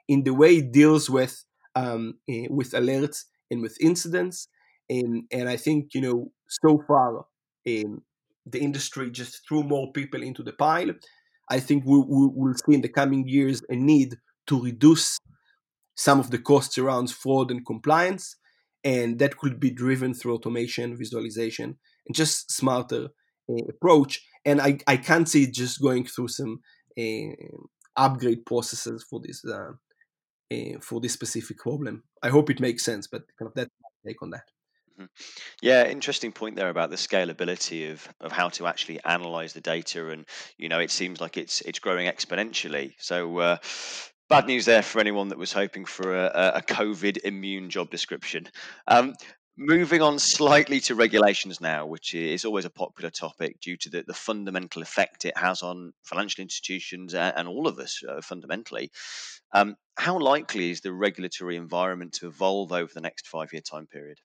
in 0.08 0.24
the 0.24 0.34
way 0.34 0.58
it 0.58 0.72
deals 0.72 1.10
with 1.10 1.44
um, 1.76 2.16
uh, 2.30 2.48
with 2.50 2.72
alerts 2.72 3.26
and 3.52 3.62
with 3.62 3.78
incidents. 3.80 4.48
And, 4.90 5.24
and 5.32 5.48
I 5.48 5.58
think 5.58 5.94
you 5.94 6.02
know 6.02 6.32
so 6.48 6.84
far 6.88 7.26
um, 7.68 8.02
the 8.46 8.60
industry 8.60 9.12
just 9.12 9.48
threw 9.48 9.64
more 9.64 9.92
people 9.92 10.24
into 10.24 10.44
the 10.44 10.54
pile. 10.54 10.92
I 11.50 11.60
think 11.60 11.84
we, 11.86 11.98
we 11.98 12.30
will 12.34 12.54
see 12.54 12.76
in 12.76 12.82
the 12.82 12.90
coming 12.90 13.28
years 13.28 13.62
a 13.70 13.76
need 13.76 14.18
to 14.48 14.62
reduce 14.62 15.18
some 15.96 16.20
of 16.20 16.32
the 16.32 16.38
costs 16.40 16.78
around 16.78 17.12
fraud 17.12 17.52
and 17.52 17.66
compliance, 17.66 18.36
and 18.84 19.20
that 19.20 19.38
could 19.38 19.60
be 19.60 19.70
driven 19.70 20.14
through 20.14 20.36
automation, 20.36 20.98
visualization, 20.98 21.78
and 22.08 22.16
just 22.16 22.52
smarter 22.52 23.10
uh, 23.50 23.64
approach. 23.70 24.22
And 24.46 24.62
I, 24.62 24.80
I 24.88 24.98
can't 24.98 25.28
see 25.28 25.44
it 25.44 25.54
just 25.54 25.82
going 25.82 26.06
through 26.06 26.30
some 26.30 26.62
upgrade 27.96 28.46
processes 28.46 29.06
for 29.10 29.20
this 29.20 29.44
uh, 29.46 29.74
uh, 30.52 30.80
for 30.82 31.00
this 31.00 31.14
specific 31.14 31.58
problem. 31.58 32.04
I 32.24 32.30
hope 32.30 32.50
it 32.50 32.60
makes 32.60 32.84
sense, 32.84 33.08
but 33.08 33.24
kind 33.38 33.48
of 33.48 33.54
that's 33.54 33.70
my 33.82 34.10
take 34.10 34.22
on 34.22 34.32
that. 34.32 34.50
Mm-hmm. 35.00 35.06
Yeah, 35.62 35.88
interesting 35.88 36.32
point 36.32 36.56
there 36.56 36.70
about 36.70 36.90
the 36.90 36.96
scalability 36.96 37.92
of, 37.92 38.08
of 38.20 38.32
how 38.32 38.50
to 38.50 38.68
actually 38.68 39.00
analyze 39.04 39.54
the 39.54 39.62
data, 39.62 40.10
and 40.10 40.26
you 40.58 40.70
know, 40.70 40.80
it 40.80 40.92
seems 40.92 41.22
like 41.22 41.38
it's 41.38 41.62
it's 41.62 41.80
growing 41.80 42.08
exponentially. 42.08 42.94
So, 42.98 43.38
uh, 43.38 43.58
bad 44.30 44.48
news 44.48 44.66
there 44.66 44.82
for 44.82 45.00
anyone 45.00 45.30
that 45.30 45.38
was 45.38 45.54
hoping 45.54 45.86
for 45.86 46.16
a, 46.16 46.54
a 46.56 46.62
COVID 46.62 47.20
immune 47.24 47.70
job 47.70 47.90
description. 47.90 48.48
Um, 48.88 49.14
moving 49.60 50.02
on 50.02 50.18
slightly 50.18 50.80
to 50.80 50.96
regulations 50.96 51.60
now, 51.60 51.86
which 51.86 52.14
is 52.14 52.46
always 52.46 52.64
a 52.64 52.70
popular 52.70 53.10
topic 53.10 53.60
due 53.60 53.76
to 53.76 53.90
the, 53.90 54.04
the 54.08 54.14
fundamental 54.14 54.82
effect 54.82 55.26
it 55.26 55.38
has 55.38 55.62
on 55.62 55.92
financial 56.02 56.42
institutions 56.42 57.14
and, 57.14 57.38
and 57.38 57.48
all 57.48 57.68
of 57.68 57.78
us 57.78 58.02
uh, 58.08 58.22
fundamentally. 58.22 58.90
Um, 59.54 59.76
how 59.98 60.18
likely 60.18 60.72
is 60.72 60.80
the 60.80 60.94
regulatory 60.94 61.58
environment 61.58 62.14
to 62.14 62.28
evolve 62.28 62.72
over 62.72 62.92
the 62.94 63.02
next 63.02 63.28
five 63.28 63.52
year 63.52 63.62
time 63.62 63.86
period? 63.86 64.20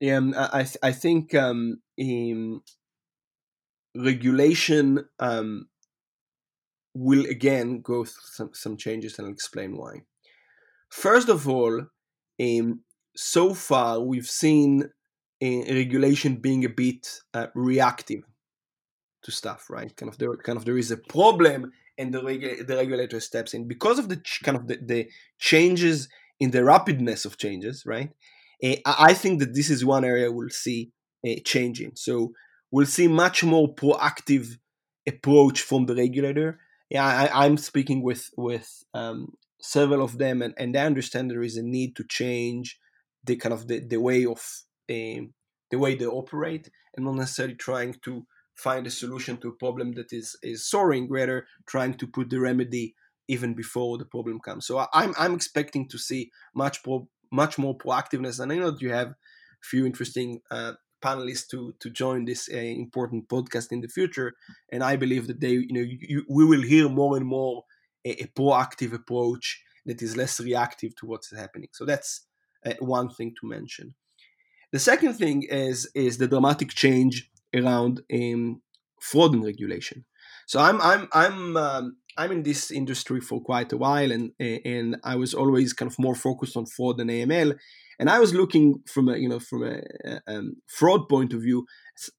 Yeah, 0.00 0.16
um, 0.16 0.34
I 0.36 0.64
th- 0.64 0.76
I 0.82 0.92
think 0.92 1.32
um, 1.34 1.80
regulation 3.94 5.04
um, 5.20 5.68
will 6.94 7.26
again 7.26 7.80
go 7.80 8.04
through 8.04 8.22
some, 8.24 8.50
some 8.54 8.76
changes 8.76 9.18
and 9.18 9.26
I'll 9.26 9.32
explain 9.32 9.76
why. 9.76 10.02
First 10.90 11.28
of 11.28 11.48
all, 11.48 11.86
um, 12.40 12.80
so 13.16 13.54
far 13.54 14.00
we've 14.00 14.28
seen 14.28 14.90
regulation 15.42 16.36
being 16.36 16.64
a 16.64 16.68
bit 16.68 17.20
uh, 17.34 17.48
reactive 17.54 18.22
to 19.22 19.32
stuff, 19.32 19.68
right? 19.68 19.94
Kind 19.96 20.10
of 20.10 20.18
there, 20.18 20.34
kind 20.36 20.56
of 20.56 20.64
there 20.64 20.78
is 20.78 20.90
a 20.90 20.96
problem, 20.96 21.72
and 21.98 22.12
the 22.12 22.20
regu- 22.20 22.66
the 22.66 22.76
regulator 22.76 23.20
steps 23.20 23.54
in 23.54 23.66
because 23.66 23.98
of 23.98 24.08
the 24.08 24.16
ch- 24.16 24.42
kind 24.42 24.56
of 24.56 24.68
the, 24.68 24.78
the 24.82 25.08
changes 25.38 26.08
in 26.40 26.50
the 26.50 26.60
rapidness 26.60 27.24
of 27.24 27.38
changes, 27.38 27.84
right? 27.86 28.10
Uh, 28.62 28.76
I 28.84 29.14
think 29.14 29.40
that 29.40 29.54
this 29.54 29.70
is 29.70 29.84
one 29.84 30.04
area 30.04 30.30
we'll 30.32 30.48
see 30.50 30.92
uh, 31.26 31.34
changing. 31.44 31.92
So 31.94 32.32
we'll 32.70 32.86
see 32.86 33.08
much 33.08 33.44
more 33.44 33.74
proactive 33.74 34.58
approach 35.06 35.60
from 35.62 35.86
the 35.86 35.94
regulator. 35.94 36.60
Yeah, 36.90 37.04
I, 37.04 37.46
am 37.46 37.56
speaking 37.56 38.02
with 38.02 38.30
with 38.36 38.84
um, 38.94 39.34
several 39.60 40.02
of 40.02 40.18
them, 40.18 40.40
and, 40.40 40.54
and 40.56 40.74
they 40.74 40.80
understand 40.80 41.30
there 41.30 41.42
is 41.42 41.56
a 41.56 41.62
need 41.62 41.96
to 41.96 42.04
change 42.04 42.78
the 43.26 43.36
kind 43.36 43.52
of 43.52 43.66
the, 43.68 43.80
the 43.80 44.00
way 44.00 44.24
of 44.24 44.40
um, 44.90 45.34
the 45.70 45.78
way 45.78 45.94
they 45.94 46.06
operate, 46.06 46.70
and 46.96 47.04
not 47.04 47.16
necessarily 47.16 47.54
trying 47.54 47.94
to 48.02 48.26
find 48.54 48.86
a 48.86 48.90
solution 48.90 49.36
to 49.38 49.48
a 49.48 49.52
problem 49.52 49.92
that 49.92 50.12
is 50.12 50.36
is 50.42 50.68
soaring, 50.68 51.08
rather 51.10 51.46
trying 51.66 51.94
to 51.94 52.06
put 52.06 52.30
the 52.30 52.40
remedy 52.40 52.94
even 53.28 53.54
before 53.54 53.98
the 53.98 54.04
problem 54.04 54.40
comes. 54.40 54.66
So 54.66 54.86
I'm 54.92 55.14
I'm 55.18 55.34
expecting 55.34 55.88
to 55.88 55.98
see 55.98 56.30
much 56.54 56.82
pro, 56.82 57.08
much 57.32 57.58
more 57.58 57.76
proactiveness, 57.76 58.40
and 58.40 58.52
I 58.52 58.56
know 58.56 58.70
that 58.70 58.82
you 58.82 58.92
have 58.92 59.08
a 59.08 59.14
few 59.62 59.86
interesting 59.86 60.40
uh, 60.50 60.72
panelists 61.02 61.48
to 61.48 61.74
to 61.80 61.90
join 61.90 62.24
this 62.24 62.48
uh, 62.52 62.56
important 62.56 63.28
podcast 63.28 63.72
in 63.72 63.80
the 63.80 63.88
future, 63.88 64.34
and 64.72 64.82
I 64.82 64.96
believe 64.96 65.26
that 65.26 65.40
they 65.40 65.52
you 65.52 65.72
know 65.72 65.86
you, 65.86 66.24
we 66.28 66.44
will 66.44 66.62
hear 66.62 66.88
more 66.88 67.16
and 67.16 67.26
more 67.26 67.64
a, 68.04 68.10
a, 68.22 68.26
proactive 68.26 68.92
approach 68.92 69.62
that 69.84 70.02
is 70.02 70.16
less 70.16 70.40
reactive 70.40 70.94
to 70.96 71.06
what's 71.06 71.34
happening. 71.36 71.68
So 71.72 71.84
that's 71.84 72.26
uh, 72.66 72.74
one 72.80 73.08
thing 73.08 73.34
to 73.40 73.48
mention. 73.48 73.94
The 74.72 74.78
second 74.78 75.14
thing 75.14 75.44
is 75.44 75.90
is 75.94 76.18
the 76.18 76.28
dramatic 76.28 76.70
change 76.70 77.30
around 77.54 78.02
um, 78.12 78.62
fraud 79.00 79.34
and 79.34 79.44
regulation. 79.44 80.04
So 80.46 80.60
I'm 80.60 80.80
I'm 80.80 81.08
I'm 81.12 81.56
um, 81.56 81.96
I'm 82.16 82.32
in 82.32 82.42
this 82.42 82.70
industry 82.70 83.20
for 83.20 83.40
quite 83.40 83.72
a 83.72 83.76
while, 83.76 84.10
and 84.12 84.32
and 84.38 84.96
I 85.04 85.16
was 85.16 85.34
always 85.34 85.72
kind 85.72 85.90
of 85.90 85.98
more 85.98 86.14
focused 86.14 86.56
on 86.56 86.66
fraud 86.66 86.98
than 86.98 87.08
AML. 87.08 87.56
And 87.98 88.10
I 88.10 88.18
was 88.18 88.34
looking 88.34 88.82
from 88.86 89.08
a 89.08 89.16
you 89.16 89.28
know 89.28 89.40
from 89.40 89.64
a, 89.64 89.80
a 90.04 90.20
um, 90.26 90.56
fraud 90.66 91.08
point 91.08 91.32
of 91.32 91.42
view. 91.42 91.66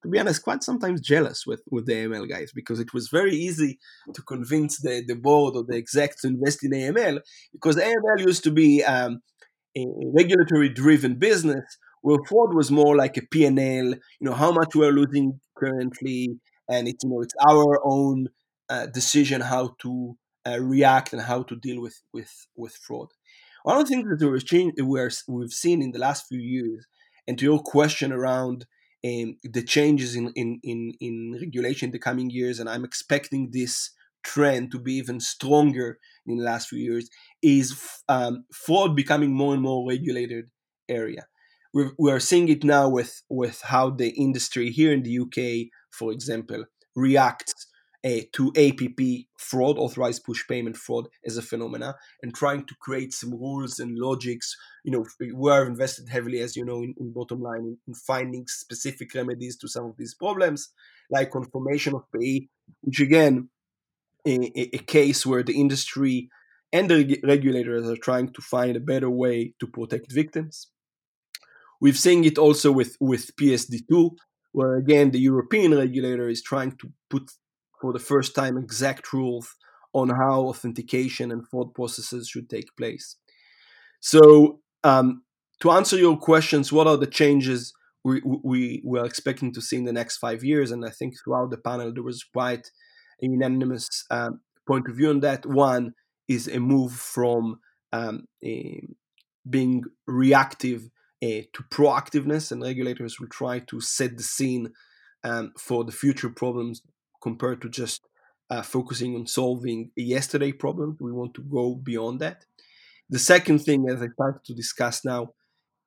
To 0.03 0.09
be 0.09 0.19
honest, 0.19 0.43
quite 0.43 0.63
sometimes 0.63 1.01
jealous 1.01 1.45
with 1.45 1.61
with 1.69 1.85
the 1.85 1.93
AML 1.93 2.29
guys 2.29 2.51
because 2.53 2.79
it 2.79 2.93
was 2.93 3.09
very 3.09 3.35
easy 3.35 3.79
to 4.13 4.21
convince 4.23 4.81
the 4.81 5.03
the 5.07 5.15
board 5.15 5.55
or 5.55 5.63
the 5.63 5.77
exec 5.77 6.17
to 6.21 6.27
invest 6.27 6.63
in 6.63 6.71
AML 6.71 7.19
because 7.53 7.75
AML 7.75 8.19
used 8.19 8.43
to 8.43 8.51
be 8.51 8.83
um, 8.83 9.21
a 9.77 9.85
regulatory 10.13 10.69
driven 10.69 11.15
business 11.15 11.77
where 12.01 12.17
fraud 12.27 12.53
was 12.53 12.71
more 12.71 12.95
like 12.95 13.17
a 13.17 13.21
P&L, 13.21 13.57
you 13.59 13.99
know, 14.21 14.33
how 14.33 14.51
much 14.51 14.75
we're 14.75 14.91
losing 14.91 15.39
currently, 15.57 16.39
and 16.69 16.87
it's 16.87 17.03
you 17.03 17.09
know 17.09 17.21
it's 17.21 17.33
our 17.49 17.79
own 17.83 18.27
uh, 18.69 18.85
decision 18.87 19.41
how 19.41 19.75
to 19.81 20.17
uh, 20.47 20.59
react 20.59 21.13
and 21.13 21.21
how 21.21 21.43
to 21.43 21.55
deal 21.55 21.81
with 21.81 22.01
with 22.13 22.47
with 22.55 22.75
fraud. 22.75 23.09
One 23.63 23.77
of 23.77 23.83
the 23.83 23.89
things 23.89 24.19
that 24.19 24.25
we're 24.25 24.39
change, 24.39 24.73
we're, 24.79 25.11
we've 25.27 25.51
seen 25.51 25.81
in 25.81 25.91
the 25.91 25.99
last 25.99 26.27
few 26.27 26.39
years, 26.39 26.85
and 27.27 27.37
to 27.37 27.45
your 27.45 27.59
question 27.59 28.13
around 28.13 28.65
um, 29.05 29.37
the 29.43 29.63
changes 29.63 30.15
in, 30.15 30.31
in, 30.35 30.59
in, 30.63 30.93
in 30.99 31.37
regulation 31.39 31.87
in 31.87 31.91
the 31.91 31.99
coming 31.99 32.29
years, 32.29 32.59
and 32.59 32.69
I'm 32.69 32.85
expecting 32.85 33.49
this 33.51 33.91
trend 34.23 34.71
to 34.71 34.79
be 34.79 34.93
even 34.93 35.19
stronger 35.19 35.99
in 36.27 36.37
the 36.37 36.43
last 36.43 36.69
few 36.69 36.79
years, 36.79 37.09
is 37.41 37.79
um, 38.09 38.45
fraud 38.53 38.95
becoming 38.95 39.33
more 39.33 39.53
and 39.53 39.63
more 39.63 39.87
regulated 39.87 40.49
area. 40.89 41.25
We're, 41.73 41.91
we're 41.97 42.19
seeing 42.19 42.49
it 42.49 42.63
now 42.63 42.89
with, 42.89 43.23
with 43.29 43.61
how 43.61 43.89
the 43.89 44.09
industry 44.09 44.69
here 44.71 44.91
in 44.91 45.03
the 45.03 45.19
UK, 45.19 45.69
for 45.91 46.11
example, 46.11 46.65
reacts 46.95 47.67
uh, 48.05 48.21
to 48.33 48.51
APP 48.55 49.25
fraud, 49.37 49.77
authorized 49.77 50.23
push 50.23 50.47
payment 50.47 50.77
fraud, 50.77 51.07
as 51.25 51.37
a 51.37 51.41
phenomena, 51.41 51.95
and 52.21 52.33
trying 52.33 52.65
to 52.65 52.75
create 52.79 53.13
some 53.13 53.31
rules 53.31 53.79
and 53.79 53.97
logics. 53.97 54.55
You 54.83 54.91
know, 54.91 55.05
we 55.35 55.51
are 55.51 55.65
invested 55.65 56.07
heavily, 56.09 56.39
as 56.39 56.55
you 56.55 56.63
know, 56.63 56.81
in, 56.83 56.93
in 56.99 57.13
Bottomline, 57.13 57.59
in, 57.59 57.77
in, 57.87 57.93
finding 57.93 58.45
specific 58.47 59.13
remedies 59.13 59.57
to 59.57 59.67
some 59.67 59.85
of 59.85 59.97
these 59.97 60.13
problems, 60.13 60.69
like 61.09 61.31
confirmation 61.31 61.95
of 61.95 62.03
payee, 62.15 62.49
which 62.81 62.99
again, 62.99 63.49
a, 64.25 64.75
a 64.75 64.79
case 64.79 65.25
where 65.25 65.43
the 65.43 65.59
industry 65.59 66.29
and 66.73 66.89
the 66.89 67.19
regulators 67.23 67.89
are 67.89 67.97
trying 67.97 68.33
to 68.33 68.41
find 68.41 68.75
a 68.75 68.81
better 68.81 69.09
way 69.09 69.53
to 69.59 69.67
protect 69.67 70.11
victims. 70.11 70.67
We've 71.79 71.97
seen 71.97 72.23
it 72.23 72.37
also 72.37 72.71
with, 72.71 72.97
with 72.99 73.35
PSD2, 73.35 74.11
where 74.51 74.75
again 74.75 75.11
the 75.11 75.19
European 75.19 75.75
regulator 75.75 76.27
is 76.27 76.41
trying 76.41 76.75
to 76.77 76.91
put 77.09 77.31
for 77.79 77.93
the 77.93 77.99
first 77.99 78.35
time 78.35 78.57
exact 78.57 79.13
rules 79.13 79.55
on 79.93 80.09
how 80.09 80.41
authentication 80.47 81.31
and 81.31 81.47
fraud 81.47 81.73
processes 81.73 82.27
should 82.27 82.49
take 82.49 82.75
place. 82.75 83.15
So, 83.99 84.59
um, 84.83 85.23
to 85.61 85.71
answer 85.71 85.97
your 85.97 86.17
questions, 86.17 86.71
what 86.71 86.87
are 86.87 86.97
the 86.97 87.07
changes 87.07 87.73
we, 88.03 88.21
we, 88.23 88.83
we 88.85 88.99
are 88.99 89.05
expecting 89.05 89.51
to 89.53 89.61
see 89.61 89.77
in 89.77 89.85
the 89.85 89.93
next 89.93 90.17
five 90.17 90.43
years? 90.43 90.71
And 90.71 90.85
I 90.85 90.91
think 90.91 91.15
throughout 91.17 91.49
the 91.49 91.57
panel 91.57 91.91
there 91.93 92.03
was 92.03 92.23
quite 92.23 92.69
a 93.21 93.25
unanimous 93.25 94.05
um, 94.11 94.41
point 94.67 94.87
of 94.87 94.95
view 94.95 95.09
on 95.09 95.21
that. 95.21 95.45
One 95.45 95.93
is 96.27 96.47
a 96.47 96.59
move 96.59 96.93
from 96.93 97.59
um, 97.93 98.25
a, 98.43 98.87
being 99.49 99.83
reactive 100.05 100.89
uh, 101.23 101.47
to 101.53 101.63
proactiveness, 101.71 102.51
and 102.51 102.61
regulators 102.61 103.19
will 103.19 103.29
try 103.29 103.59
to 103.59 103.81
set 103.81 104.17
the 104.17 104.23
scene 104.23 104.73
um, 105.23 105.51
for 105.57 105.83
the 105.83 105.91
future 105.91 106.29
problems 106.29 106.81
compared 107.21 107.61
to 107.61 107.69
just 107.69 108.01
uh, 108.49 108.61
focusing 108.61 109.15
on 109.15 109.25
solving 109.25 109.91
yesterday 109.95 110.51
problems. 110.51 110.97
We 110.99 111.11
want 111.11 111.33
to 111.35 111.41
go 111.41 111.75
beyond 111.75 112.19
that. 112.19 112.45
The 113.09 113.19
second 113.19 113.59
thing, 113.59 113.87
as 113.89 114.01
I 114.01 114.07
started 114.09 114.43
to 114.45 114.53
discuss 114.53 115.03
now, 115.03 115.33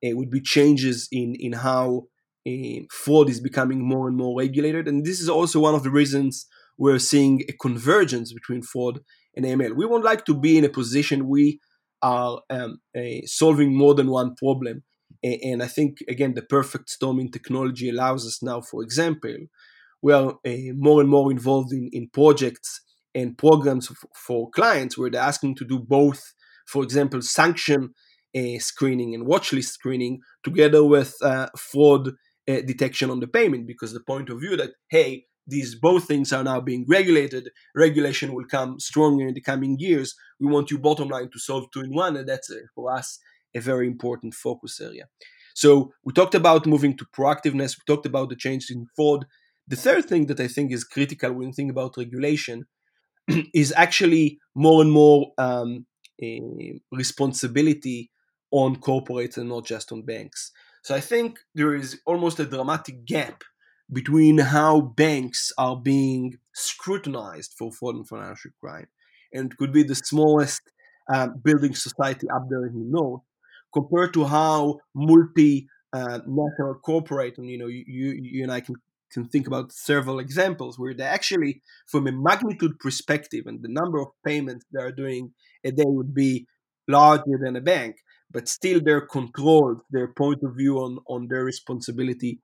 uh, 0.03 0.15
would 0.15 0.31
be 0.31 0.41
changes 0.41 1.07
in 1.11 1.35
in 1.35 1.53
how 1.53 2.07
uh, 2.47 2.81
fraud 2.89 3.29
is 3.29 3.39
becoming 3.39 3.87
more 3.87 4.07
and 4.07 4.17
more 4.17 4.39
regulated, 4.39 4.87
and 4.87 5.05
this 5.05 5.21
is 5.21 5.29
also 5.29 5.59
one 5.59 5.75
of 5.75 5.83
the 5.83 5.91
reasons 5.91 6.47
we're 6.81 7.05
seeing 7.13 7.43
a 7.47 7.53
convergence 7.53 8.33
between 8.33 8.63
fraud 8.63 9.01
and 9.35 9.45
AML. 9.45 9.75
We 9.75 9.85
would 9.85 10.03
like 10.03 10.25
to 10.25 10.33
be 10.33 10.57
in 10.57 10.65
a 10.65 10.77
position 10.81 11.27
we 11.27 11.59
are 12.01 12.41
um, 12.49 12.79
solving 13.25 13.77
more 13.77 13.93
than 13.93 14.09
one 14.09 14.33
problem, 14.35 14.81
and 15.23 15.61
I 15.61 15.67
think 15.67 15.99
again 16.07 16.33
the 16.33 16.41
perfect 16.41 16.89
storm 16.89 17.19
in 17.19 17.29
technology 17.29 17.87
allows 17.89 18.25
us 18.25 18.41
now, 18.41 18.61
for 18.61 18.81
example, 18.81 19.37
we 20.01 20.11
are 20.11 20.29
uh, 20.43 20.73
more 20.87 21.01
and 21.01 21.09
more 21.09 21.31
involved 21.31 21.71
in, 21.71 21.89
in 21.93 22.09
projects 22.09 22.81
and 23.13 23.37
programs 23.37 23.91
f- 23.91 24.09
for 24.15 24.49
clients 24.49 24.97
where 24.97 25.11
they're 25.11 25.21
asking 25.21 25.53
to 25.57 25.65
do 25.65 25.77
both, 25.77 26.33
for 26.65 26.81
example, 26.83 27.21
sanction 27.21 27.93
uh, 28.35 28.57
screening 28.57 29.13
and 29.13 29.27
watch 29.27 29.53
list 29.53 29.73
screening 29.73 30.21
together 30.43 30.83
with 30.83 31.13
uh, 31.21 31.47
fraud 31.55 32.07
uh, 32.49 32.61
detection 32.65 33.11
on 33.11 33.19
the 33.19 33.27
payment 33.27 33.67
because 33.67 33.93
the 33.93 33.99
point 33.99 34.31
of 34.31 34.39
view 34.39 34.57
that, 34.57 34.71
hey, 34.89 35.25
these 35.51 35.75
both 35.75 36.05
things 36.05 36.33
are 36.33 36.43
now 36.43 36.59
being 36.61 36.85
regulated. 36.87 37.49
Regulation 37.75 38.33
will 38.33 38.45
come 38.45 38.79
stronger 38.79 39.27
in 39.27 39.35
the 39.35 39.41
coming 39.41 39.77
years. 39.79 40.15
We 40.39 40.47
want 40.47 40.71
you 40.71 40.79
Bottomline 40.79 41.31
to 41.31 41.39
solve 41.39 41.65
two 41.71 41.81
in 41.81 41.93
one, 41.93 42.17
and 42.17 42.27
that's 42.27 42.49
uh, 42.49 42.55
for 42.73 42.91
us 42.91 43.19
a 43.53 43.59
very 43.59 43.85
important 43.85 44.33
focus 44.33 44.79
area. 44.81 45.05
So 45.53 45.91
we 46.05 46.13
talked 46.13 46.35
about 46.35 46.65
moving 46.65 46.95
to 46.97 47.05
proactiveness. 47.17 47.77
We 47.77 47.83
talked 47.85 48.05
about 48.05 48.29
the 48.29 48.35
change 48.35 48.71
in 48.71 48.87
fraud. 48.95 49.25
The 49.67 49.75
third 49.75 50.05
thing 50.05 50.25
that 50.27 50.39
I 50.39 50.47
think 50.47 50.71
is 50.71 50.83
critical 50.83 51.33
when 51.33 51.49
you 51.49 51.53
think 51.53 51.71
about 51.71 51.97
regulation 51.97 52.65
is 53.53 53.73
actually 53.75 54.39
more 54.55 54.81
and 54.81 54.91
more 54.91 55.31
um, 55.37 55.85
responsibility 56.91 58.09
on 58.51 58.75
corporates 58.77 59.37
and 59.37 59.49
not 59.49 59.65
just 59.65 59.91
on 59.91 60.03
banks. 60.03 60.51
So 60.83 60.95
I 60.95 60.99
think 60.99 61.39
there 61.53 61.75
is 61.75 61.99
almost 62.05 62.39
a 62.39 62.45
dramatic 62.45 63.05
gap 63.05 63.43
between 63.91 64.37
how 64.39 64.81
banks 64.81 65.51
are 65.57 65.75
being 65.75 66.37
scrutinized 66.53 67.53
for 67.57 67.71
fraud 67.71 67.95
and 67.95 68.07
financial 68.07 68.51
crime, 68.59 68.87
and 69.33 69.51
it 69.51 69.57
could 69.57 69.73
be 69.73 69.83
the 69.83 69.95
smallest 69.95 70.61
uh, 71.13 71.27
building 71.43 71.75
society 71.75 72.27
up 72.29 72.43
there 72.49 72.65
in 72.65 72.73
the 72.73 72.85
north, 72.89 73.21
compared 73.73 74.13
to 74.13 74.25
how 74.25 74.79
multi 74.95 75.67
uh, 75.93 76.19
national 76.25 76.75
corporate, 76.85 77.37
and 77.37 77.49
you 77.49 77.57
know, 77.57 77.67
you, 77.67 77.83
you 77.87 78.43
and 78.43 78.51
I 78.51 78.61
can 78.61 78.75
can 79.11 79.27
think 79.27 79.45
about 79.45 79.73
several 79.73 80.19
examples 80.19 80.79
where 80.79 80.93
they 80.93 81.03
actually, 81.03 81.61
from 81.87 82.07
a 82.07 82.13
magnitude 82.13 82.79
perspective, 82.79 83.43
and 83.45 83.61
the 83.61 83.67
number 83.69 83.99
of 83.99 84.07
payments 84.25 84.65
they 84.71 84.81
are 84.81 84.91
doing 84.91 85.33
a 85.65 85.71
day 85.71 85.83
would 85.85 86.13
be 86.13 86.47
larger 86.87 87.37
than 87.43 87.57
a 87.57 87.61
bank, 87.61 87.97
but 88.31 88.47
still 88.47 88.79
they're 88.83 89.05
controlled. 89.05 89.81
Their 89.91 90.13
point 90.13 90.39
of 90.43 90.55
view 90.55 90.77
on 90.77 90.99
on 91.07 91.27
their 91.27 91.43
responsibility 91.43 92.39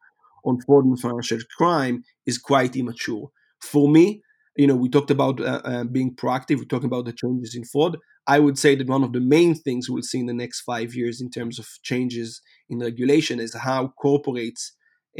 on 0.47 0.59
fraud 0.61 0.85
and 0.85 0.99
financial 0.99 1.39
crime 1.57 2.03
is 2.25 2.37
quite 2.37 2.75
immature. 2.75 3.29
For 3.61 3.89
me, 3.89 4.21
you 4.55 4.65
know, 4.65 4.75
we 4.75 4.89
talked 4.89 5.11
about 5.11 5.39
uh, 5.39 5.61
uh, 5.63 5.83
being 5.83 6.15
proactive. 6.15 6.57
We 6.57 6.65
talked 6.65 6.85
about 6.85 7.05
the 7.05 7.13
changes 7.13 7.55
in 7.55 7.63
fraud. 7.63 7.97
I 8.25 8.39
would 8.39 8.57
say 8.57 8.75
that 8.75 8.87
one 8.87 9.03
of 9.03 9.13
the 9.13 9.21
main 9.21 9.55
things 9.55 9.89
we'll 9.89 10.01
see 10.03 10.19
in 10.19 10.25
the 10.25 10.33
next 10.33 10.61
five 10.61 10.95
years 10.95 11.21
in 11.21 11.29
terms 11.29 11.59
of 11.59 11.67
changes 11.83 12.41
in 12.69 12.79
regulation 12.79 13.39
is 13.39 13.53
how 13.53 13.93
corporates 14.03 14.71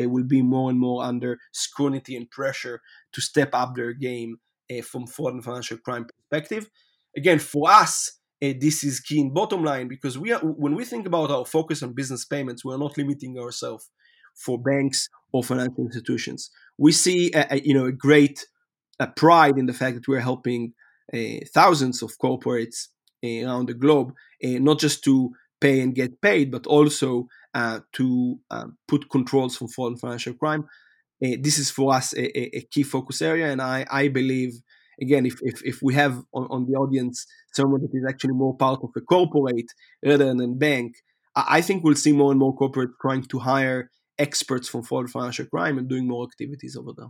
uh, 0.02 0.10
will 0.10 0.24
be 0.24 0.42
more 0.42 0.70
and 0.70 0.80
more 0.80 1.04
under 1.04 1.38
scrutiny 1.54 2.18
and 2.18 2.30
pressure 2.32 2.82
to 3.14 3.22
step 3.22 3.50
up 3.54 3.76
their 3.76 3.94
game 3.94 4.38
uh, 4.72 4.82
from 4.82 5.08
fraud 5.08 5.34
and 5.34 5.44
financial 5.44 5.78
crime 5.78 6.06
perspective. 6.06 6.70
Again, 7.16 7.40
for 7.40 7.70
us, 7.70 8.20
uh, 8.44 8.54
this 8.60 8.84
is 8.84 9.00
key 9.00 9.20
in 9.20 9.34
Bottomline 9.34 9.88
because 9.88 10.18
we 10.18 10.32
are 10.32 10.40
when 10.40 10.76
we 10.76 10.86
think 10.86 11.08
about 11.08 11.32
our 11.32 11.46
focus 11.46 11.82
on 11.84 11.94
business 11.94 12.26
payments, 12.26 12.66
we 12.66 12.74
are 12.74 12.78
not 12.78 12.98
limiting 12.98 13.38
ourselves 13.38 13.90
for 14.36 14.62
banks 14.62 15.10
or 15.32 15.44
financial 15.44 15.86
institutions. 15.86 16.50
We 16.78 16.92
see 16.92 17.32
a, 17.34 17.48
a 17.52 17.60
you 17.60 17.74
know 17.74 17.86
a 17.86 17.92
great 17.92 18.46
a 19.00 19.08
pride 19.08 19.58
in 19.58 19.66
the 19.66 19.74
fact 19.74 19.96
that 19.96 20.08
we're 20.08 20.20
helping 20.20 20.74
uh, 21.14 21.40
thousands 21.54 22.02
of 22.02 22.12
corporates 22.18 22.88
uh, 23.24 23.46
around 23.46 23.68
the 23.68 23.74
globe, 23.74 24.14
uh, 24.44 24.60
not 24.60 24.80
just 24.80 25.04
to 25.04 25.32
pay 25.60 25.82
and 25.82 25.96
get 25.96 26.22
paid, 26.22 26.52
but 26.52 26.68
also 26.68 27.28
uh, 27.54 27.80
to 27.94 28.40
uh, 28.52 28.66
put 28.88 29.10
controls 29.10 29.56
from 29.56 29.68
fraud 29.68 29.94
and 29.94 30.00
financial 30.00 30.34
crime. 30.34 30.66
Uh, 31.24 31.38
this 31.40 31.58
is 31.58 31.72
for 31.72 31.94
us 31.94 32.14
a, 32.14 32.58
a, 32.58 32.62
key 32.70 32.84
focus 32.84 33.22
area, 33.22 33.52
and 33.52 33.62
I, 33.62 33.86
I 33.90 34.08
believe 34.08 34.54
again 35.02 35.26
if, 35.26 35.40
if, 35.42 35.64
if 35.64 35.80
we 35.82 35.96
have 35.96 36.24
on, 36.34 36.48
on, 36.52 36.66
the 36.66 36.78
audience 36.78 37.26
someone 37.54 37.82
that 37.82 37.90
is 37.94 38.06
actually 38.08 38.34
more 38.34 38.56
part 38.56 38.80
of 38.84 38.90
a 38.96 39.02
corporate 39.02 39.72
rather 40.06 40.26
than 40.26 40.40
a 40.42 40.48
bank, 40.48 40.94
I, 41.36 41.58
I 41.58 41.62
think 41.62 41.84
we'll 41.84 41.96
see 41.96 42.14
more 42.14 42.32
and 42.32 42.40
more 42.40 42.56
corporates 42.56 42.94
trying 43.02 43.24
to 43.24 43.40
hire 43.40 43.90
experts 44.20 44.68
from 44.68 44.84
and 44.92 45.10
financial 45.10 45.46
crime 45.46 45.78
and 45.78 45.88
doing 45.88 46.08
more 46.08 46.26
activities 46.26 46.76
over 46.76 46.92
there. 46.96 47.10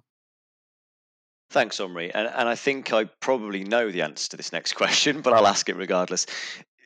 Thanks, 1.50 1.80
Omri. 1.80 2.14
And, 2.14 2.28
and 2.28 2.50
I 2.50 2.56
think 2.56 2.92
I 2.92 3.06
probably 3.22 3.64
know 3.64 3.90
the 3.90 4.02
answer 4.02 4.30
to 4.32 4.38
this 4.38 4.52
next 4.52 4.74
question, 4.76 5.22
but 5.22 5.34
I'll 5.34 5.48
ask 5.48 5.70
it 5.70 5.78
regardless 5.78 6.26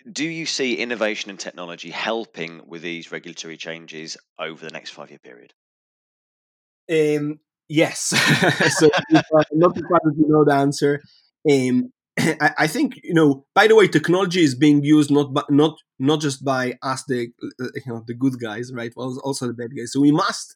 do 0.10 0.25
you 0.25 0.45
see 0.45 0.75
innovation 0.75 1.29
and 1.29 1.39
technology 1.39 1.89
helping 1.89 2.62
with 2.65 2.81
these 2.81 3.12
regulatory 3.12 3.57
changes 3.57 4.17
over 4.39 4.63
the 4.63 4.71
next 4.71 4.91
five 4.91 5.10
year 5.10 5.19
period? 5.19 5.53
Um, 6.89 7.39
yes. 7.69 7.99
so 8.77 8.89
I'm 9.13 9.23
not 9.53 9.75
surprised 9.75 10.17
you 10.17 10.27
know 10.27 10.43
the 10.43 10.53
answer. 10.53 11.01
Um, 11.49 11.91
I, 12.57 12.67
think 12.67 12.99
you 13.03 13.13
know. 13.13 13.45
By 13.53 13.67
the 13.67 13.75
way, 13.75 13.88
technology 13.88 14.43
is 14.43 14.55
being 14.55 14.84
used 14.84 15.12
not 15.12 15.34
by, 15.34 15.43
not 15.49 15.77
not 15.99 16.21
just 16.21 16.43
by 16.43 16.73
us, 16.81 17.03
the 17.07 17.27
uh, 17.62 17.67
you 17.75 17.93
know 17.93 18.03
the 18.05 18.13
good 18.13 18.39
guys, 18.39 18.71
right? 18.73 18.93
Also 18.95 19.47
the 19.47 19.53
bad 19.53 19.71
guys. 19.75 19.93
So 19.93 20.01
we 20.01 20.12
must 20.12 20.55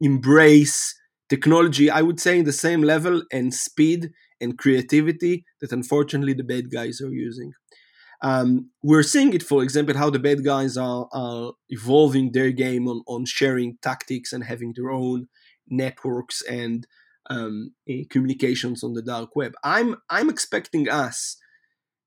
embrace 0.00 0.94
technology. 1.28 1.90
I 1.90 2.02
would 2.02 2.20
say 2.20 2.38
in 2.38 2.44
the 2.44 2.52
same 2.52 2.82
level 2.82 3.22
and 3.32 3.54
speed 3.54 4.10
and 4.40 4.58
creativity 4.58 5.44
that 5.60 5.72
unfortunately 5.72 6.34
the 6.34 6.44
bad 6.44 6.70
guys 6.70 7.00
are 7.00 7.12
using. 7.12 7.52
Um, 8.22 8.70
we're 8.82 9.02
seeing 9.02 9.34
it, 9.34 9.42
for 9.42 9.62
example, 9.64 9.96
how 9.96 10.08
the 10.08 10.18
bad 10.18 10.44
guys 10.44 10.76
are, 10.76 11.08
are 11.12 11.52
evolving 11.70 12.30
their 12.30 12.52
game 12.52 12.86
on, 12.86 13.02
on 13.08 13.24
sharing 13.24 13.78
tactics 13.82 14.32
and 14.32 14.44
having 14.44 14.74
their 14.76 14.90
own 14.90 15.28
networks 15.68 16.40
and 16.42 16.86
um, 17.32 17.72
eh, 17.88 18.04
communications 18.10 18.82
on 18.84 18.92
the 18.94 19.02
dark 19.02 19.34
web. 19.36 19.52
I'm 19.64 19.96
I'm 20.10 20.28
expecting 20.28 20.88
us, 20.88 21.36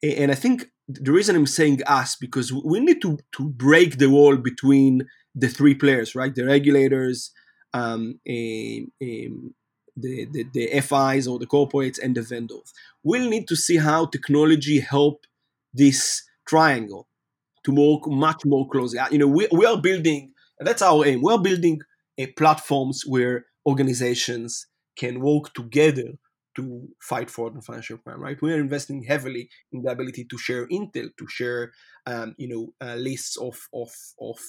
and 0.04 0.32
I 0.32 0.36
think 0.36 0.68
the 0.88 1.12
reason 1.12 1.36
I'm 1.36 1.48
saying 1.48 1.82
us 1.88 2.16
because 2.16 2.54
we 2.54 2.80
need 2.80 3.02
to 3.02 3.18
to 3.38 3.50
break 3.50 3.98
the 3.98 4.10
wall 4.10 4.38
between 4.38 5.08
the 5.34 5.50
three 5.50 5.76
players, 5.76 6.16
right? 6.16 6.34
The 6.34 6.46
regulators, 6.46 7.32
um, 7.74 8.20
a, 8.28 8.86
the, 9.02 10.28
the 10.34 10.46
the 10.54 10.82
FIs 10.82 11.28
or 11.28 11.40
the 11.40 11.48
corporates, 11.48 12.00
and 12.02 12.16
the 12.16 12.22
vendors. 12.22 12.74
We'll 13.04 13.30
need 13.30 13.48
to 13.48 13.56
see 13.56 13.78
how 13.78 14.06
technology 14.06 14.80
help 14.80 15.26
this 15.74 16.24
triangle 16.48 17.08
to 17.66 17.72
work 17.72 18.08
much 18.08 18.42
more 18.46 18.68
closely. 18.70 19.00
You 19.12 19.18
know, 19.18 19.28
we, 19.28 19.48
we 19.52 19.66
are 19.66 19.82
building, 19.82 20.32
that's 20.60 20.82
our 20.82 21.06
aim. 21.06 21.22
We 21.22 21.34
are 21.34 21.42
building 21.42 21.80
a 22.18 22.28
platforms 22.28 23.04
where 23.06 23.46
organizations 23.66 24.68
can 24.96 25.20
work 25.20 25.54
together 25.54 26.14
to 26.56 26.88
fight 27.02 27.30
fraud 27.30 27.54
and 27.54 27.64
financial 27.64 27.98
crime. 27.98 28.22
Right? 28.22 28.42
We 28.42 28.54
are 28.54 28.60
investing 28.60 29.04
heavily 29.04 29.50
in 29.72 29.84
the 29.84 29.92
ability 29.92 30.26
to 30.26 30.38
share 30.38 30.68
intel, 30.68 31.10
to 31.18 31.28
share, 31.28 31.74
um, 32.06 32.34
you 32.38 32.48
know, 32.48 32.88
uh, 32.88 32.96
lists 32.96 33.38
of 33.38 33.68
of 33.74 33.92
of 34.20 34.40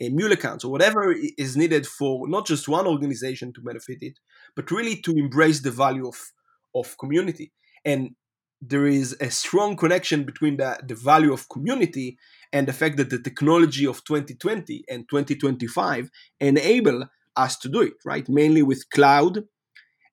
uh, 0.00 0.08
mule 0.10 0.32
accounts 0.32 0.64
or 0.64 0.70
whatever 0.70 1.14
is 1.36 1.56
needed 1.56 1.86
for 1.86 2.28
not 2.28 2.46
just 2.46 2.68
one 2.68 2.86
organization 2.86 3.52
to 3.52 3.60
benefit 3.60 3.98
it, 4.00 4.18
but 4.54 4.70
really 4.70 4.96
to 5.02 5.12
embrace 5.12 5.60
the 5.60 5.70
value 5.70 6.06
of 6.06 6.32
of 6.74 6.96
community. 6.98 7.52
And 7.84 8.14
there 8.60 8.86
is 8.86 9.16
a 9.20 9.30
strong 9.30 9.76
connection 9.76 10.24
between 10.24 10.56
the, 10.56 10.78
the 10.86 10.94
value 10.94 11.32
of 11.32 11.48
community 11.48 12.18
and 12.52 12.66
the 12.66 12.72
fact 12.72 12.96
that 12.96 13.10
the 13.10 13.18
technology 13.18 13.86
of 13.86 14.02
2020 14.04 14.84
and 14.88 15.08
2025 15.08 16.10
enable 16.40 17.06
us 17.36 17.58
to 17.58 17.68
do 17.68 17.82
it 17.82 17.92
right 18.04 18.28
mainly 18.30 18.62
with 18.62 18.88
cloud 18.88 19.44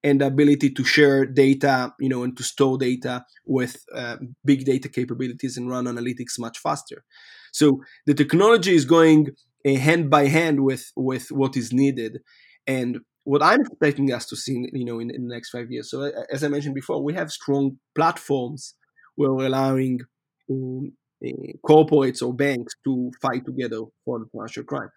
and 0.03 0.21
the 0.21 0.27
ability 0.27 0.69
to 0.69 0.83
share 0.83 1.25
data 1.25 1.93
you 1.99 2.09
know 2.09 2.23
and 2.23 2.35
to 2.37 2.43
store 2.43 2.77
data 2.77 3.25
with 3.45 3.83
uh, 3.95 4.17
big 4.43 4.65
data 4.65 4.89
capabilities 4.89 5.57
and 5.57 5.69
run 5.69 5.85
analytics 5.85 6.39
much 6.39 6.59
faster 6.59 7.03
so 7.51 7.81
the 8.05 8.13
technology 8.13 8.73
is 8.75 8.85
going 8.85 9.29
uh, 9.65 9.75
hand 9.75 10.09
by 10.09 10.27
hand 10.27 10.63
with 10.63 10.91
with 10.95 11.31
what 11.31 11.55
is 11.55 11.71
needed 11.71 12.19
and 12.67 12.99
what 13.25 13.41
I'm 13.41 13.61
expecting 13.61 14.11
us 14.11 14.25
to 14.27 14.35
see, 14.35 14.69
you 14.73 14.85
know, 14.85 14.99
in, 14.99 15.09
in, 15.09 15.27
the 15.27 15.33
next 15.33 15.49
five 15.49 15.71
years. 15.71 15.89
So, 15.89 16.11
as 16.29 16.43
I 16.43 16.49
mentioned 16.49 16.75
before, 16.75 17.01
we 17.01 17.13
have 17.13 17.31
strong 17.31 17.77
platforms 17.95 18.75
where 19.15 19.33
we're 19.33 19.45
allowing 19.45 20.01
um, 20.49 20.91
uh, 21.25 21.29
corporates 21.65 22.21
or 22.21 22.33
banks 22.33 22.73
to 22.83 23.11
fight 23.21 23.45
together 23.45 23.81
for 24.03 24.25
financial 24.31 24.63
crime. 24.63 24.89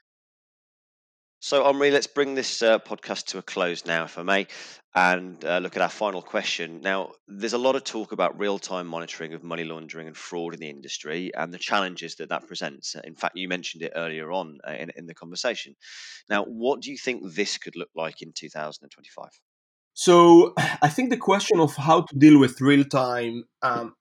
So, 1.46 1.62
Omri, 1.62 1.92
let's 1.92 2.08
bring 2.08 2.34
this 2.34 2.60
uh, 2.60 2.80
podcast 2.80 3.26
to 3.26 3.38
a 3.38 3.42
close 3.42 3.86
now, 3.86 4.02
if 4.02 4.18
I 4.18 4.24
may, 4.24 4.48
and 4.96 5.44
uh, 5.44 5.58
look 5.58 5.76
at 5.76 5.82
our 5.82 5.88
final 5.88 6.20
question. 6.20 6.80
Now, 6.80 7.12
there's 7.28 7.52
a 7.52 7.58
lot 7.58 7.76
of 7.76 7.84
talk 7.84 8.10
about 8.10 8.36
real 8.36 8.58
time 8.58 8.88
monitoring 8.88 9.32
of 9.32 9.44
money 9.44 9.62
laundering 9.62 10.08
and 10.08 10.16
fraud 10.16 10.54
in 10.54 10.58
the 10.58 10.68
industry 10.68 11.30
and 11.36 11.54
the 11.54 11.58
challenges 11.58 12.16
that 12.16 12.30
that 12.30 12.48
presents. 12.48 12.96
In 13.04 13.14
fact, 13.14 13.36
you 13.36 13.46
mentioned 13.46 13.84
it 13.84 13.92
earlier 13.94 14.32
on 14.32 14.58
uh, 14.68 14.72
in, 14.72 14.90
in 14.96 15.06
the 15.06 15.14
conversation. 15.14 15.76
Now, 16.28 16.42
what 16.42 16.80
do 16.80 16.90
you 16.90 16.98
think 16.98 17.22
this 17.24 17.58
could 17.58 17.76
look 17.76 17.90
like 17.94 18.22
in 18.22 18.32
2025? 18.32 19.26
So, 19.94 20.52
I 20.82 20.88
think 20.88 21.10
the 21.10 21.16
question 21.16 21.60
of 21.60 21.76
how 21.76 22.00
to 22.00 22.18
deal 22.18 22.40
with 22.40 22.60
real 22.60 22.82
time 22.82 23.44
um, 23.62 23.94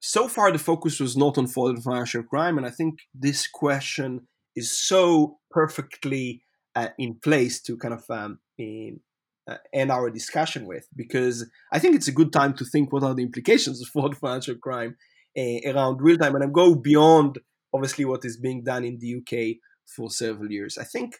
so 0.00 0.28
far 0.28 0.52
the 0.52 0.58
focus 0.58 1.00
was 1.00 1.16
not 1.16 1.38
on 1.38 1.46
fraud 1.46 1.76
and 1.76 1.82
financial 1.82 2.22
crime 2.22 2.58
and 2.58 2.66
i 2.66 2.70
think 2.70 2.98
this 3.12 3.48
question 3.48 4.28
is 4.56 4.76
so 4.76 5.38
perfectly 5.50 6.42
uh, 6.74 6.88
in 6.98 7.14
place 7.22 7.60
to 7.62 7.76
kind 7.76 7.94
of 7.94 8.04
um, 8.10 8.38
in, 8.58 9.00
uh, 9.48 9.56
end 9.72 9.92
our 9.92 10.10
discussion 10.10 10.66
with 10.66 10.88
because 10.96 11.48
I 11.72 11.78
think 11.78 11.94
it's 11.94 12.08
a 12.08 12.12
good 12.12 12.32
time 12.32 12.54
to 12.54 12.64
think 12.64 12.92
what 12.92 13.04
are 13.04 13.14
the 13.14 13.22
implications 13.22 13.80
of 13.82 13.88
fraud, 13.88 14.16
financial 14.16 14.56
crime 14.56 14.96
uh, 15.38 15.70
around 15.70 16.00
real 16.00 16.18
time, 16.18 16.34
and 16.34 16.44
I 16.44 16.48
go 16.48 16.74
beyond 16.74 17.38
obviously 17.72 18.04
what 18.04 18.24
is 18.24 18.38
being 18.38 18.64
done 18.64 18.84
in 18.84 18.98
the 18.98 19.16
UK 19.18 19.56
for 19.94 20.10
several 20.10 20.50
years. 20.50 20.78
I 20.78 20.84
think 20.84 21.16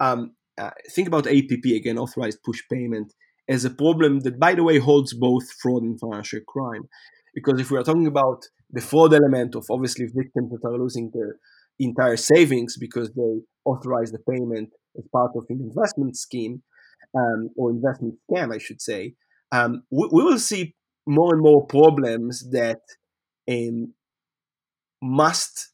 um, 0.00 0.32
uh, 0.58 0.70
think 0.90 1.08
about 1.08 1.26
APP 1.26 1.64
again, 1.76 1.98
authorized 1.98 2.42
push 2.42 2.62
payment, 2.70 3.12
as 3.48 3.64
a 3.64 3.70
problem 3.70 4.20
that, 4.20 4.38
by 4.38 4.54
the 4.54 4.64
way, 4.64 4.78
holds 4.78 5.14
both 5.14 5.50
fraud 5.52 5.82
and 5.82 5.98
financial 5.98 6.40
crime. 6.46 6.88
Because 7.34 7.60
if 7.60 7.70
we 7.70 7.78
are 7.78 7.84
talking 7.84 8.06
about 8.06 8.44
the 8.70 8.80
fraud 8.80 9.14
element 9.14 9.54
of 9.54 9.66
obviously 9.70 10.06
victims 10.06 10.50
that 10.50 10.66
are 10.66 10.78
losing 10.78 11.10
their 11.14 11.36
entire 11.78 12.16
savings 12.16 12.76
because 12.76 13.12
they 13.12 13.40
authorize 13.64 14.12
the 14.12 14.18
payment 14.18 14.70
as 14.96 15.04
part 15.12 15.32
of 15.36 15.44
an 15.48 15.60
investment 15.60 16.16
scheme 16.16 16.62
um, 17.16 17.50
or 17.56 17.70
investment 17.70 18.14
scam, 18.30 18.54
I 18.54 18.58
should 18.58 18.80
say, 18.80 19.14
um, 19.52 19.82
we, 19.90 20.08
we, 20.12 20.22
will 20.24 20.38
see 20.38 20.74
more 21.06 21.32
and 21.32 21.42
more 21.42 21.66
problems 21.66 22.50
that 22.50 22.80
um, 23.50 23.94
must 25.00 25.72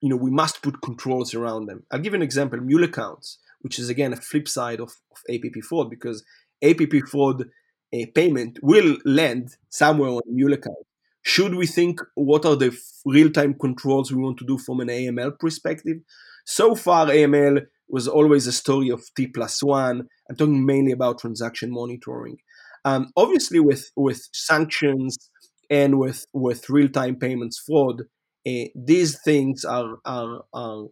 you 0.00 0.08
know 0.08 0.16
we 0.16 0.30
must 0.30 0.62
put 0.62 0.80
controls 0.80 1.34
around 1.34 1.66
them. 1.66 1.84
I'll 1.90 2.00
give 2.00 2.14
an 2.14 2.22
example 2.22 2.60
mule 2.60 2.84
accounts 2.84 3.38
which 3.60 3.78
is 3.78 3.88
again 3.88 4.12
a 4.12 4.16
flip 4.16 4.48
side 4.48 4.80
of, 4.80 4.90
of 5.12 5.34
app 5.34 5.62
fraud 5.62 5.90
because 5.90 6.24
app 6.62 6.80
fraud 7.08 7.44
a 7.92 8.06
payment 8.06 8.58
will 8.62 8.96
land 9.04 9.56
somewhere 9.68 10.10
on 10.10 10.22
mule 10.26 10.52
account 10.52 10.86
should 11.22 11.54
we 11.54 11.66
think 11.66 12.00
what 12.14 12.44
are 12.44 12.56
the 12.56 12.76
real-time 13.04 13.54
controls 13.54 14.10
we 14.10 14.22
want 14.22 14.38
to 14.38 14.46
do 14.46 14.58
from 14.58 14.80
an 14.80 14.88
aml 14.88 15.38
perspective? 15.38 15.98
So 16.46 16.74
far 16.74 17.06
aml 17.06 17.66
was 17.88 18.08
always 18.08 18.46
a 18.46 18.52
story 18.52 18.88
of 18.90 19.02
t 19.16 19.26
plus 19.26 19.62
one. 19.62 20.08
I'm 20.28 20.36
talking 20.36 20.64
mainly 20.64 20.92
about 20.92 21.20
transaction 21.20 21.70
monitoring. 21.72 22.38
Um, 22.84 23.10
obviously 23.16 23.60
with 23.60 23.90
with 23.96 24.28
sanctions 24.32 25.30
and 25.68 25.98
with 25.98 26.24
with 26.32 26.70
real-time 26.70 27.16
payments 27.16 27.58
fraud 27.58 28.02
uh, 28.46 28.64
these 28.74 29.20
things 29.20 29.64
are 29.64 29.98
are, 30.04 30.42
are 30.52 30.86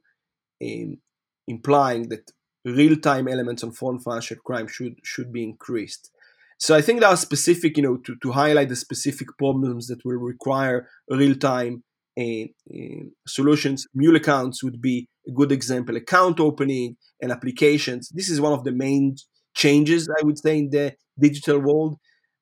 um, 0.63 0.99
implying 1.47 2.09
that 2.11 2.31
real-time 2.65 3.29
elements 3.29 3.65
on 3.65 3.73
foreign 3.73 4.01
financial 4.01 4.37
crime 4.45 4.69
should 4.69 4.97
should 5.03 5.33
be 5.33 5.43
increased. 5.43 6.11
So 6.59 6.75
I 6.75 6.83
think 6.83 7.01
there 7.01 7.09
are 7.09 7.17
specific, 7.17 7.77
you 7.77 7.83
know, 7.83 7.97
to, 7.99 8.17
to 8.23 8.33
highlight 8.33 8.69
the 8.69 8.77
specific 8.77 9.29
problems 9.39 9.87
that 9.87 10.05
will 10.05 10.17
require 10.17 10.89
real-time 11.09 11.85
uh, 12.19 12.23
uh, 12.23 13.05
solutions. 13.27 13.87
Mule 13.95 14.17
accounts 14.17 14.63
would 14.65 14.81
be 14.81 15.09
a 15.29 15.33
good 15.33 15.53
example. 15.53 15.97
Account 15.97 16.41
opening 16.41 16.97
and 17.23 17.31
applications. 17.31 18.11
This 18.13 18.29
is 18.29 18.41
one 18.41 18.53
of 18.53 18.65
the 18.65 18.73
main 18.73 19.15
changes 19.55 20.09
I 20.09 20.25
would 20.25 20.39
say 20.39 20.59
in 20.59 20.71
the 20.71 20.95
digital 21.19 21.61
world. 21.61 21.97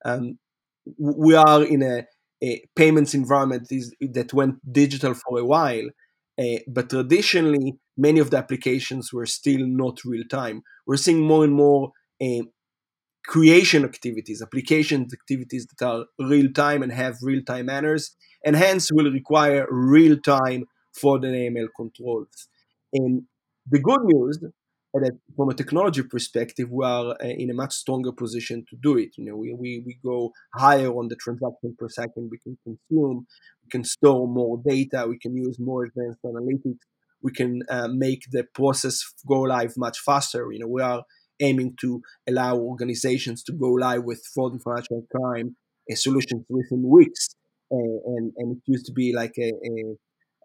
Um, 0.04 0.38
we 0.98 1.34
are 1.34 1.62
in 1.64 1.82
a 1.82 2.04
uh, 2.44 2.56
payments 2.74 3.14
environment 3.14 3.66
is, 3.70 3.94
that 4.00 4.32
went 4.32 4.56
digital 4.70 5.14
for 5.14 5.38
a 5.38 5.44
while. 5.44 5.88
Uh, 6.38 6.58
but 6.68 6.90
traditionally, 6.90 7.78
many 7.96 8.20
of 8.20 8.30
the 8.30 8.36
applications 8.36 9.12
were 9.12 9.26
still 9.26 9.66
not 9.66 10.04
real 10.04 10.24
time. 10.30 10.62
We're 10.86 10.98
seeing 10.98 11.20
more 11.20 11.44
and 11.44 11.54
more 11.54 11.92
uh, 12.22 12.44
creation 13.26 13.84
activities, 13.84 14.42
application 14.42 15.06
activities 15.12 15.66
that 15.66 15.86
are 15.86 16.06
real 16.18 16.50
time 16.52 16.82
and 16.82 16.92
have 16.92 17.16
real 17.22 17.42
time 17.42 17.66
manners, 17.66 18.16
and 18.44 18.56
hence 18.56 18.90
will 18.92 19.10
require 19.10 19.66
real 19.70 20.16
time 20.18 20.64
for 20.92 21.18
the 21.18 21.26
AML 21.28 21.68
controls. 21.76 22.48
And 22.92 23.22
the 23.68 23.80
good 23.80 24.00
news 24.04 24.38
that 24.94 25.18
from 25.36 25.50
a 25.50 25.54
technology 25.54 26.02
perspective, 26.02 26.70
we 26.70 26.84
are 26.84 27.10
uh, 27.10 27.26
in 27.26 27.50
a 27.50 27.54
much 27.54 27.74
stronger 27.74 28.12
position 28.12 28.64
to 28.70 28.76
do 28.76 28.96
it. 28.96 29.10
You 29.16 29.24
know, 29.26 29.36
we, 29.36 29.52
we, 29.52 29.82
we 29.84 29.98
go 30.04 30.32
higher 30.54 30.88
on 30.88 31.08
the 31.08 31.16
transaction 31.16 31.76
per 31.78 31.88
second 31.88 32.30
we 32.30 32.38
can 32.38 32.56
consume, 32.64 33.26
we 33.64 33.70
can 33.70 33.84
store 33.84 34.26
more 34.26 34.58
data, 34.66 35.06
we 35.08 35.18
can 35.18 35.36
use 35.36 35.58
more 35.58 35.84
advanced 35.84 36.22
analytics, 36.24 36.78
we 37.22 37.32
can 37.32 37.62
uh, 37.68 37.88
make 37.88 38.24
the 38.30 38.44
process 38.54 39.02
go 39.26 39.40
live 39.40 39.74
much 39.76 39.98
faster. 39.98 40.50
You 40.52 40.60
know, 40.60 40.68
we 40.68 40.82
are 40.82 41.02
aiming 41.40 41.76
to 41.80 42.02
allow 42.28 42.56
organizations 42.56 43.42
to 43.44 43.52
go 43.52 43.70
live 43.70 44.04
with 44.04 44.24
fraud 44.34 44.52
and 44.52 44.62
financial 44.62 45.06
crime 45.14 45.56
uh, 45.90 45.94
solutions 45.94 46.44
within 46.48 46.88
weeks. 46.88 47.28
Uh, 47.72 47.98
and, 48.06 48.32
and 48.36 48.56
it 48.56 48.62
used 48.66 48.86
to 48.86 48.92
be 48.92 49.12
like 49.12 49.34
a, 49.38 49.48
a 49.48 49.96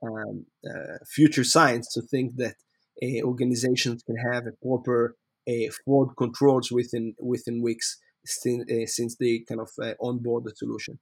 um, 0.03 0.45
uh, 0.65 0.97
future 1.05 1.43
science 1.43 1.87
to 1.93 2.01
think 2.01 2.35
that 2.37 2.55
uh, 3.03 3.21
organizations 3.23 4.03
can 4.03 4.15
have 4.31 4.45
a 4.47 4.51
proper 4.65 5.15
uh, 5.49 5.71
fraud 5.83 6.09
controls 6.17 6.71
within 6.71 7.15
within 7.19 7.61
weeks 7.61 7.97
since, 8.25 8.63
uh, 8.71 8.85
since 8.85 9.15
they 9.17 9.43
kind 9.47 9.61
of 9.61 9.69
onboard 9.99 10.43
the 10.45 10.53
solution. 10.55 10.99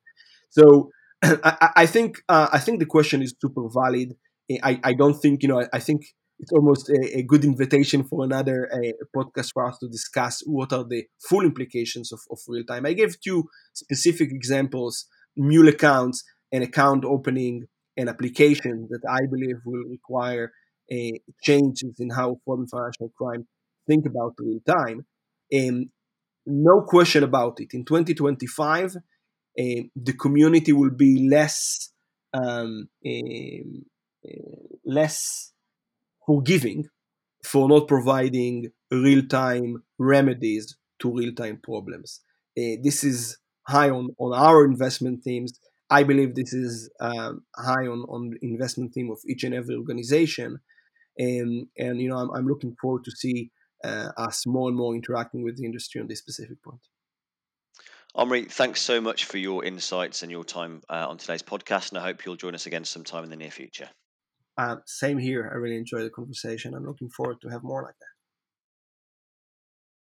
So 0.50 0.92
I, 1.24 1.70
I, 1.76 1.86
think 1.86 2.22
I 2.30 2.60
think 2.60 2.80
the 2.80 2.86
question 2.86 3.22
is 3.22 3.36
super 3.42 3.68
valid. 3.70 4.16
I, 4.64 4.80
I 4.84 4.94
don't 4.94 5.20
think 5.20 5.44
you 5.44 5.50
know 5.50 5.62
I, 5.62 5.68
I 5.74 5.80
think 5.80 6.04
it's 6.40 6.52
almost 6.52 6.90
a, 6.90 7.18
a, 7.20 7.24
good 7.24 7.44
invitation 7.44 8.04
for 8.04 8.24
another 8.24 8.70
podcast 9.16 9.52
for 9.54 9.68
us 9.68 9.78
to 9.80 9.90
discuss 9.90 10.42
what 10.46 10.72
are 10.72 10.86
the 10.86 11.04
full 11.28 11.44
implications 11.44 12.12
of, 12.14 12.20
of 12.32 12.40
real 12.48 12.64
time. 12.64 12.86
I 12.86 12.94
gave 12.94 13.20
two 13.20 13.50
specific 13.74 14.32
examples: 14.32 15.06
mule 15.36 15.68
accounts 15.68 16.24
and 16.52 16.64
account 16.64 17.06
opening 17.06 17.68
and 17.98 18.10
application 18.10 18.88
that 18.90 19.02
I 19.10 19.26
believe 19.30 19.58
will 19.66 19.84
require 19.90 20.54
uh, 20.92 21.18
changes 21.44 21.96
in 22.00 22.10
how 22.10 22.40
foreign 22.46 22.68
financial 22.68 23.12
crime 23.18 23.48
think 23.88 24.06
about 24.06 24.34
real 24.40 24.60
time. 24.66 25.06
Um, 25.54 25.92
no 26.46 26.82
question 26.82 27.24
about 27.24 27.60
it. 27.60 27.74
In 27.74 27.86
2025, 27.86 28.96
uh, 28.96 29.00
the 29.56 30.14
community 30.20 30.72
will 30.72 30.92
be 30.92 31.28
less 31.30 31.92
um, 32.34 32.90
uh, 33.06 34.30
less 34.86 35.54
forgiving 36.30 36.88
for 37.44 37.68
not 37.68 37.88
providing 37.88 38.56
real-time 38.92 39.84
remedies 39.98 40.78
to 41.00 41.12
real-time 41.12 41.58
problems. 41.64 42.22
Uh, 42.58 42.78
this 42.84 43.04
is 43.04 43.38
high 43.68 43.90
on, 43.90 44.10
on 44.20 44.32
our 44.38 44.64
investment 44.66 45.24
teams. 45.24 45.60
I 45.90 46.04
believe 46.04 46.36
this 46.36 46.54
is 46.54 46.90
um, 47.00 47.44
high 47.56 47.88
on, 47.94 48.02
on 48.14 48.38
investment 48.42 48.94
team 48.94 49.10
of 49.10 49.20
each 49.28 49.44
and 49.44 49.56
every 49.56 49.76
organization 49.76 50.60
and 51.20 51.68
and 51.78 52.02
you 52.02 52.10
know 52.10 52.18
I'm, 52.18 52.32
I'm 52.32 52.48
looking 52.48 52.76
forward 52.82 53.04
to 53.04 53.12
see 53.12 53.52
uh, 53.84 54.10
us 54.18 54.48
more 54.48 54.70
and 54.70 54.78
more 54.78 54.96
interacting 54.96 55.44
with 55.44 55.58
the 55.58 55.66
industry 55.66 56.02
on 56.02 56.08
this 56.08 56.20
specific 56.20 56.62
point. 56.64 56.82
Omri, 58.16 58.46
thanks 58.46 58.82
so 58.82 59.00
much 59.00 59.26
for 59.26 59.38
your 59.38 59.64
insights 59.64 60.24
and 60.24 60.32
your 60.32 60.44
time 60.44 60.82
uh, 60.90 61.08
on 61.08 61.18
today's 61.18 61.44
podcast, 61.44 61.90
and 61.90 62.00
I 62.00 62.04
hope 62.04 62.26
you'll 62.26 62.36
join 62.36 62.56
us 62.56 62.66
again 62.66 62.84
sometime 62.84 63.24
in 63.24 63.30
the 63.30 63.36
near 63.36 63.52
future. 63.52 63.90
Uh, 64.60 64.78
same 64.86 65.18
here. 65.18 65.50
I 65.52 65.56
really 65.56 65.78
enjoyed 65.78 66.04
the 66.06 66.10
conversation. 66.12 66.74
I'm 66.76 66.86
looking 66.86 67.10
forward 67.10 67.42
to 67.42 67.50
have 67.50 67.64
more 67.64 67.82
like 67.84 67.98
that. 68.00 68.14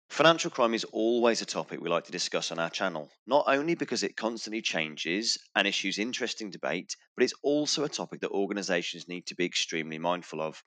Financial 0.07 0.49
crime 0.49 0.73
is 0.73 0.85
always 0.85 1.41
a 1.41 1.45
topic 1.45 1.81
we 1.81 1.89
like 1.89 2.05
to 2.05 2.11
discuss 2.13 2.53
on 2.53 2.57
our 2.59 2.69
channel, 2.69 3.11
not 3.27 3.43
only 3.49 3.75
because 3.75 4.01
it 4.01 4.15
constantly 4.15 4.61
changes 4.61 5.37
and 5.55 5.67
issues 5.67 5.99
interesting 5.99 6.49
debate, 6.49 6.95
but 7.17 7.23
it's 7.25 7.33
also 7.43 7.83
a 7.83 7.89
topic 7.89 8.21
that 8.21 8.29
organizations 8.31 9.09
need 9.09 9.27
to 9.27 9.35
be 9.35 9.43
extremely 9.43 9.97
mindful 9.97 10.41
of. 10.41 10.63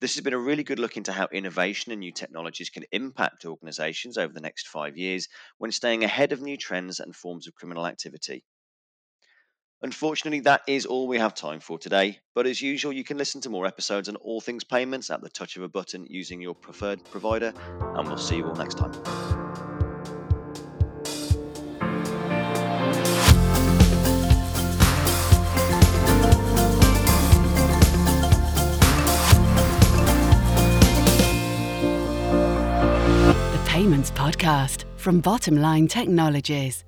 This 0.00 0.14
has 0.16 0.24
been 0.24 0.34
a 0.34 0.38
really 0.38 0.64
good 0.64 0.78
look 0.78 0.96
into 0.96 1.12
how 1.12 1.28
innovation 1.32 1.92
and 1.92 2.00
new 2.00 2.12
technologies 2.12 2.70
can 2.70 2.84
impact 2.92 3.44
organizations 3.44 4.18
over 4.18 4.32
the 4.32 4.40
next 4.40 4.68
five 4.68 4.96
years 4.96 5.28
when 5.58 5.72
staying 5.72 6.04
ahead 6.04 6.32
of 6.32 6.42
new 6.42 6.56
trends 6.56 7.00
and 7.00 7.16
forms 7.16 7.46
of 7.48 7.54
criminal 7.54 7.86
activity. 7.86 8.44
Unfortunately, 9.82 10.40
that 10.40 10.60
is 10.66 10.84
all 10.84 11.08
we 11.08 11.18
have 11.18 11.34
time 11.34 11.58
for 11.58 11.78
today, 11.78 12.18
but 12.34 12.46
as 12.46 12.60
usual, 12.60 12.92
you 12.92 13.02
can 13.02 13.16
listen 13.16 13.40
to 13.40 13.48
more 13.48 13.64
episodes 13.64 14.10
on 14.10 14.16
all 14.16 14.38
things 14.38 14.62
payments 14.62 15.08
at 15.08 15.22
the 15.22 15.30
touch 15.30 15.56
of 15.56 15.62
a 15.62 15.68
button 15.68 16.06
using 16.10 16.38
your 16.38 16.54
preferred 16.54 17.02
provider, 17.06 17.54
and 17.96 18.06
we'll 18.06 18.18
see 18.18 18.36
you 18.36 18.46
all 18.46 18.54
next 18.54 18.76
time. 18.76 18.92
The 33.52 33.60
Payments 33.66 34.10
Podcast 34.10 34.84
from 34.96 35.22
Bottomline 35.22 35.88
Technologies. 35.88 36.84